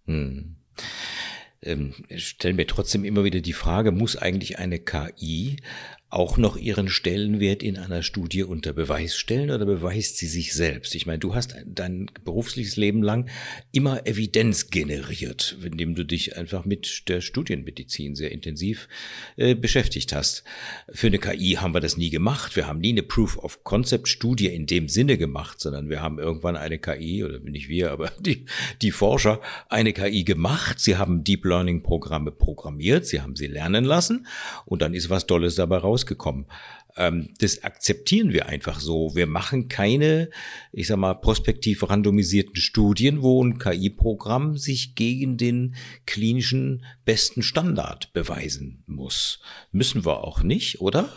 Hm. 0.06 0.56
Ähm, 1.62 1.92
stellen 2.16 2.58
wir 2.58 2.66
trotzdem 2.66 3.04
immer 3.04 3.24
wieder 3.24 3.40
die 3.40 3.52
Frage, 3.52 3.92
muss 3.92 4.16
eigentlich 4.16 4.58
eine 4.58 4.80
KI 4.80 5.56
auch 6.11 6.38
noch 6.38 6.57
ihren 6.57 6.88
Stellenwert 6.88 7.62
in 7.62 7.77
einer 7.77 8.03
Studie 8.03 8.42
unter 8.42 8.73
Beweis 8.73 9.14
stellen 9.14 9.51
oder 9.51 9.66
beweist 9.66 10.16
sie 10.16 10.27
sich 10.27 10.55
selbst? 10.55 10.94
Ich 10.94 11.07
meine, 11.07 11.18
du 11.18 11.35
hast 11.35 11.55
dein 11.66 12.11
berufliches 12.25 12.77
Leben 12.77 13.03
lang 13.03 13.29
immer 13.73 14.07
Evidenz 14.07 14.71
generiert, 14.71 15.59
indem 15.62 15.94
du 15.94 16.05
dich 16.05 16.37
einfach 16.37 16.64
mit 16.64 17.09
der 17.09 17.21
Studienmedizin 17.21 18.14
sehr 18.14 18.33
intensiv 18.33 18.88
äh, 19.37 19.55
beschäftigt 19.55 20.14
hast. 20.14 20.44
Für 20.90 21.09
eine 21.09 21.18
KI 21.18 21.59
haben 21.61 21.75
wir 21.75 21.81
das 21.81 21.99
nie 21.99 22.11
gemacht. 22.11 22.57
Wir 22.57 22.66
haben 22.66 22.79
nie 22.79 22.92
eine 22.92 23.03
Proof 23.03 23.37
of 23.37 23.62
Concept 23.64 24.09
Studie 24.09 24.47
in 24.47 24.66
dem 24.66 24.88
Sinne 24.88 25.18
gemacht, 25.18 25.61
sondern 25.61 25.90
wir 25.90 26.01
haben 26.01 26.18
irgendwann 26.18 26.57
eine 26.57 26.79
KI, 26.79 27.23
oder 27.23 27.38
nicht 27.40 27.68
wir, 27.68 27.90
aber 27.90 28.11
die, 28.21 28.47
die 28.81 28.92
Forscher, 28.92 29.42
eine 29.68 29.92
KI 29.92 30.25
gemacht. 30.25 30.81
Sie 30.81 30.97
haben 30.97 31.23
Deep 31.23 31.44
Learning 31.44 31.83
Programme 31.83 32.33
programmiert, 32.33 33.05
sie 33.05 33.21
haben 33.21 33.37
sie 33.37 33.47
lernen 33.47 33.85
lassen 33.85 34.27
und 34.64 34.81
dann 34.81 34.94
ist 34.94 35.11
was 35.11 35.27
Tolles 35.27 35.55
dabei 35.55 35.77
raus 35.77 35.97
rausgekommen. 35.98 36.46
Ähm, 36.96 37.28
das 37.40 37.62
akzeptieren 37.62 38.32
wir 38.32 38.46
einfach 38.46 38.80
so. 38.80 39.14
Wir 39.14 39.26
machen 39.26 39.68
keine, 39.68 40.30
ich 40.72 40.88
sag 40.88 40.98
mal, 40.98 41.14
prospektiv 41.14 41.88
randomisierten 41.88 42.56
Studien, 42.56 43.22
wo 43.22 43.42
ein 43.42 43.58
KI-Programm 43.58 44.56
sich 44.56 44.94
gegen 44.94 45.37
den 45.37 45.74
klinischen 46.06 46.84
besten 47.04 47.42
Standard 47.42 48.12
beweisen 48.12 48.82
muss. 48.87 49.40
Müssen 49.72 50.04
wir 50.04 50.24
auch 50.24 50.42
nicht, 50.42 50.80
oder? 50.80 51.08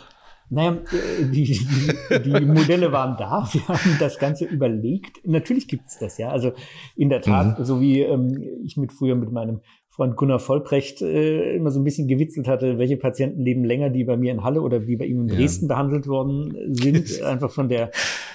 Naja, 0.50 0.76
die, 1.18 1.44
die, 1.44 2.22
die 2.22 2.44
Modelle 2.44 2.92
waren 2.92 3.16
da, 3.16 3.48
wir 3.52 3.66
haben 3.68 3.96
das 3.98 4.18
Ganze 4.18 4.44
überlegt. 4.44 5.26
Natürlich 5.26 5.66
gibt 5.66 5.88
es 5.88 5.98
das, 5.98 6.18
ja. 6.18 6.28
Also 6.28 6.52
in 6.94 7.08
der 7.08 7.22
Tat, 7.22 7.58
mhm. 7.58 7.64
so 7.64 7.80
wie 7.80 8.00
ähm, 8.00 8.38
ich 8.62 8.76
mit 8.76 8.92
früher 8.92 9.14
mit 9.14 9.32
meinem 9.32 9.62
Freund 9.94 10.16
Gunnar 10.16 10.38
Vollbrecht 10.38 11.02
äh, 11.02 11.54
immer 11.54 11.70
so 11.70 11.78
ein 11.78 11.84
bisschen 11.84 12.08
gewitzelt 12.08 12.48
hatte, 12.48 12.78
welche 12.78 12.96
Patienten 12.96 13.42
leben 13.42 13.62
länger, 13.62 13.90
die 13.90 14.04
bei 14.04 14.16
mir 14.16 14.32
in 14.32 14.42
Halle 14.42 14.62
oder 14.62 14.80
die 14.80 14.96
bei 14.96 15.04
ihm 15.04 15.20
in 15.20 15.28
Dresden 15.28 15.66
ja. 15.66 15.74
behandelt 15.74 16.06
worden 16.06 16.56
sind, 16.70 17.22
einfach 17.24 17.50
von 17.50 17.68
der 17.68 17.90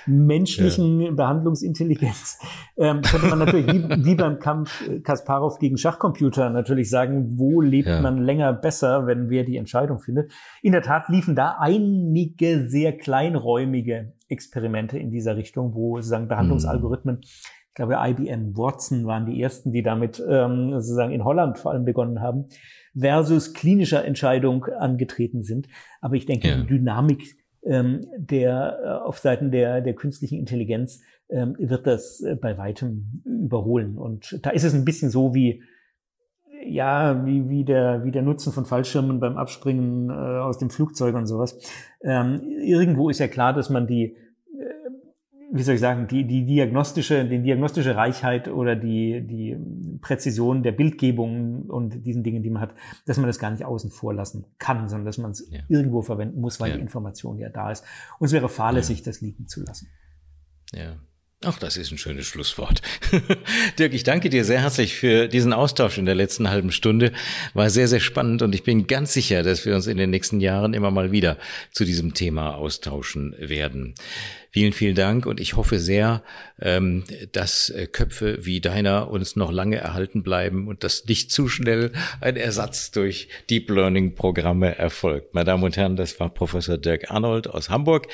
menschlichen 0.05 1.01
ja. 1.01 1.11
Behandlungsintelligenz. 1.11 2.37
Ähm, 2.77 3.01
könnte 3.01 3.25
man 3.25 3.39
natürlich 3.39 3.65
wie, 3.73 4.05
wie 4.05 4.13
beim 4.13 4.37
Kampf 4.37 4.87
äh, 4.87 4.99
Kasparov 4.99 5.57
gegen 5.57 5.77
Schachcomputer 5.77 6.51
natürlich 6.51 6.91
sagen, 6.91 7.39
wo 7.39 7.59
lebt 7.59 7.87
ja. 7.87 8.01
man 8.01 8.19
länger 8.19 8.53
besser, 8.53 9.07
wenn 9.07 9.31
wer 9.31 9.43
die 9.43 9.57
Entscheidung 9.57 9.97
findet. 9.97 10.31
In 10.61 10.73
der 10.73 10.83
Tat 10.83 11.09
liefen 11.09 11.35
da 11.35 11.57
einige 11.59 12.69
sehr 12.69 12.95
kleinräumige 12.95 14.13
Experimente 14.27 14.99
in 14.99 15.09
dieser 15.09 15.35
Richtung, 15.37 15.73
wo 15.73 15.95
sozusagen 15.95 16.27
Behandlungsalgorithmen 16.27 17.15
mhm 17.15 17.56
glaube, 17.77 17.95
IBM 17.97 18.57
Watson 18.57 19.05
waren 19.05 19.25
die 19.25 19.41
ersten, 19.41 19.71
die 19.71 19.83
damit 19.83 20.21
ähm, 20.27 20.71
sozusagen 20.71 21.13
in 21.13 21.23
Holland 21.23 21.59
vor 21.59 21.71
allem 21.71 21.85
begonnen 21.85 22.21
haben, 22.21 22.47
versus 22.99 23.53
klinischer 23.53 24.03
Entscheidung 24.03 24.65
angetreten 24.65 25.43
sind. 25.43 25.67
Aber 26.01 26.15
ich 26.15 26.25
denke, 26.25 26.49
ja. 26.49 26.57
die 26.57 26.65
Dynamik 26.65 27.37
ähm, 27.63 28.07
der 28.17 28.79
äh, 28.83 28.87
auf 29.05 29.19
Seiten 29.19 29.51
der, 29.51 29.81
der 29.81 29.93
künstlichen 29.93 30.39
Intelligenz 30.39 31.01
ähm, 31.29 31.55
wird 31.59 31.85
das 31.85 32.21
äh, 32.21 32.35
bei 32.35 32.57
weitem 32.57 33.21
überholen. 33.25 33.97
Und 33.97 34.39
da 34.43 34.49
ist 34.49 34.63
es 34.63 34.73
ein 34.73 34.85
bisschen 34.85 35.09
so 35.09 35.33
wie 35.33 35.61
ja, 36.69 37.25
wie, 37.25 37.49
wie, 37.49 37.63
der, 37.63 38.03
wie 38.03 38.11
der 38.11 38.23
Nutzen 38.23 38.51
von 38.51 38.65
Fallschirmen 38.65 39.19
beim 39.19 39.37
Abspringen 39.37 40.09
äh, 40.09 40.13
aus 40.13 40.57
dem 40.57 40.69
Flugzeug 40.69 41.15
und 41.15 41.25
sowas. 41.25 41.57
Ähm, 42.01 42.41
irgendwo 42.61 43.09
ist 43.09 43.19
ja 43.19 43.27
klar, 43.27 43.53
dass 43.53 43.69
man 43.69 43.87
die, 43.87 44.17
wie 45.51 45.63
soll 45.63 45.75
ich 45.75 45.81
sagen, 45.81 46.07
die, 46.07 46.25
die 46.25 46.45
diagnostische, 46.45 47.25
die 47.25 47.41
diagnostische 47.41 47.95
Reichheit 47.95 48.49
oder 48.49 48.75
die, 48.75 49.25
die 49.25 49.57
Präzision 50.01 50.61
der 50.61 50.73
Bildgebung 50.73 51.63
und 51.69 52.05
diesen 52.05 52.23
Dingen, 52.23 52.43
die 52.43 52.49
man 52.49 52.61
hat, 52.61 52.75
dass 53.05 53.17
man 53.17 53.27
das 53.27 53.39
gar 53.39 53.51
nicht 53.51 53.63
außen 53.63 53.89
vor 53.89 54.13
lassen 54.13 54.45
kann, 54.57 54.89
sondern 54.89 55.05
dass 55.05 55.17
man 55.17 55.31
es 55.31 55.47
ja. 55.49 55.61
irgendwo 55.69 56.01
verwenden 56.01 56.41
muss, 56.41 56.59
weil 56.59 56.71
ja. 56.71 56.75
die 56.75 56.81
Information 56.81 57.37
ja 57.39 57.49
da 57.49 57.71
ist. 57.71 57.85
Und 58.19 58.25
es 58.25 58.33
wäre 58.33 58.49
fahrlässig, 58.49 58.99
ja. 58.99 59.05
das 59.05 59.21
liegen 59.21 59.47
zu 59.47 59.63
lassen. 59.63 59.87
Ja. 60.73 60.97
Ach, 61.45 61.59
das 61.59 61.77
ist 61.77 61.91
ein 61.91 61.99
schönes 61.99 62.25
Schlusswort. 62.25 62.81
Dirk, 63.77 63.93
ich 63.93 64.03
danke 64.03 64.29
dir 64.29 64.43
sehr 64.43 64.61
herzlich 64.61 64.95
für 64.95 65.27
diesen 65.27 65.53
Austausch 65.53 65.99
in 65.99 66.07
der 66.07 66.15
letzten 66.15 66.49
halben 66.49 66.71
Stunde. 66.71 67.11
War 67.53 67.69
sehr, 67.69 67.87
sehr 67.87 67.99
spannend 67.99 68.41
und 68.41 68.55
ich 68.55 68.63
bin 68.63 68.87
ganz 68.87 69.13
sicher, 69.13 69.43
dass 69.43 69.63
wir 69.63 69.75
uns 69.75 69.85
in 69.85 69.97
den 69.97 70.09
nächsten 70.09 70.39
Jahren 70.39 70.73
immer 70.73 70.89
mal 70.89 71.11
wieder 71.11 71.37
zu 71.71 71.85
diesem 71.85 72.15
Thema 72.15 72.55
austauschen 72.55 73.35
werden. 73.37 73.93
Vielen, 74.57 74.73
vielen 74.73 74.95
Dank 74.95 75.27
und 75.27 75.39
ich 75.39 75.55
hoffe 75.55 75.77
sehr, 75.77 76.23
ähm, 76.59 77.03
dass 77.31 77.69
äh, 77.69 77.85
Köpfe 77.85 78.43
wie 78.43 78.59
deiner 78.59 79.11
uns 79.11 79.35
noch 79.35 79.51
lange 79.51 79.75
erhalten 79.75 80.23
bleiben 80.23 80.67
und 80.67 80.83
dass 80.83 81.05
nicht 81.05 81.31
zu 81.31 81.47
schnell 81.47 81.91
ein 82.21 82.37
Ersatz 82.37 82.89
durch 82.89 83.27
Deep 83.51 83.69
Learning 83.69 84.15
Programme 84.15 84.75
erfolgt. 84.75 85.35
Meine 85.35 85.45
Damen 85.45 85.63
und 85.63 85.77
Herren, 85.77 85.95
das 85.95 86.19
war 86.19 86.33
Professor 86.33 86.79
Dirk 86.79 87.11
Arnold 87.11 87.47
aus 87.47 87.69
Hamburg 87.69 88.07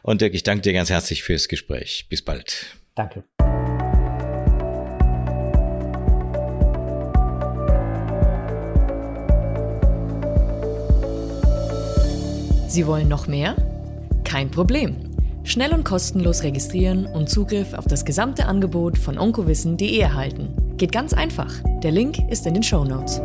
und 0.00 0.22
Dirk, 0.22 0.32
ich 0.32 0.42
danke 0.42 0.62
dir 0.62 0.72
ganz 0.72 0.88
herzlich 0.88 1.22
fürs 1.22 1.48
Gespräch. 1.48 2.06
Bis 2.08 2.22
bald. 2.22 2.79
Danke. 3.00 3.24
Sie 12.68 12.86
wollen 12.86 13.08
noch 13.08 13.26
mehr? 13.26 13.56
Kein 14.24 14.50
Problem. 14.50 14.96
Schnell 15.44 15.72
und 15.72 15.84
kostenlos 15.84 16.42
registrieren 16.42 17.06
und 17.06 17.30
Zugriff 17.30 17.72
auf 17.72 17.86
das 17.86 18.04
gesamte 18.04 18.44
Angebot 18.44 18.98
von 18.98 19.18
onkowissen.de 19.18 19.98
erhalten. 19.98 20.76
Geht 20.76 20.92
ganz 20.92 21.14
einfach. 21.14 21.54
Der 21.82 21.92
Link 21.92 22.18
ist 22.30 22.46
in 22.46 22.52
den 22.52 22.62
Show 22.62 22.84
Notes. 22.84 23.22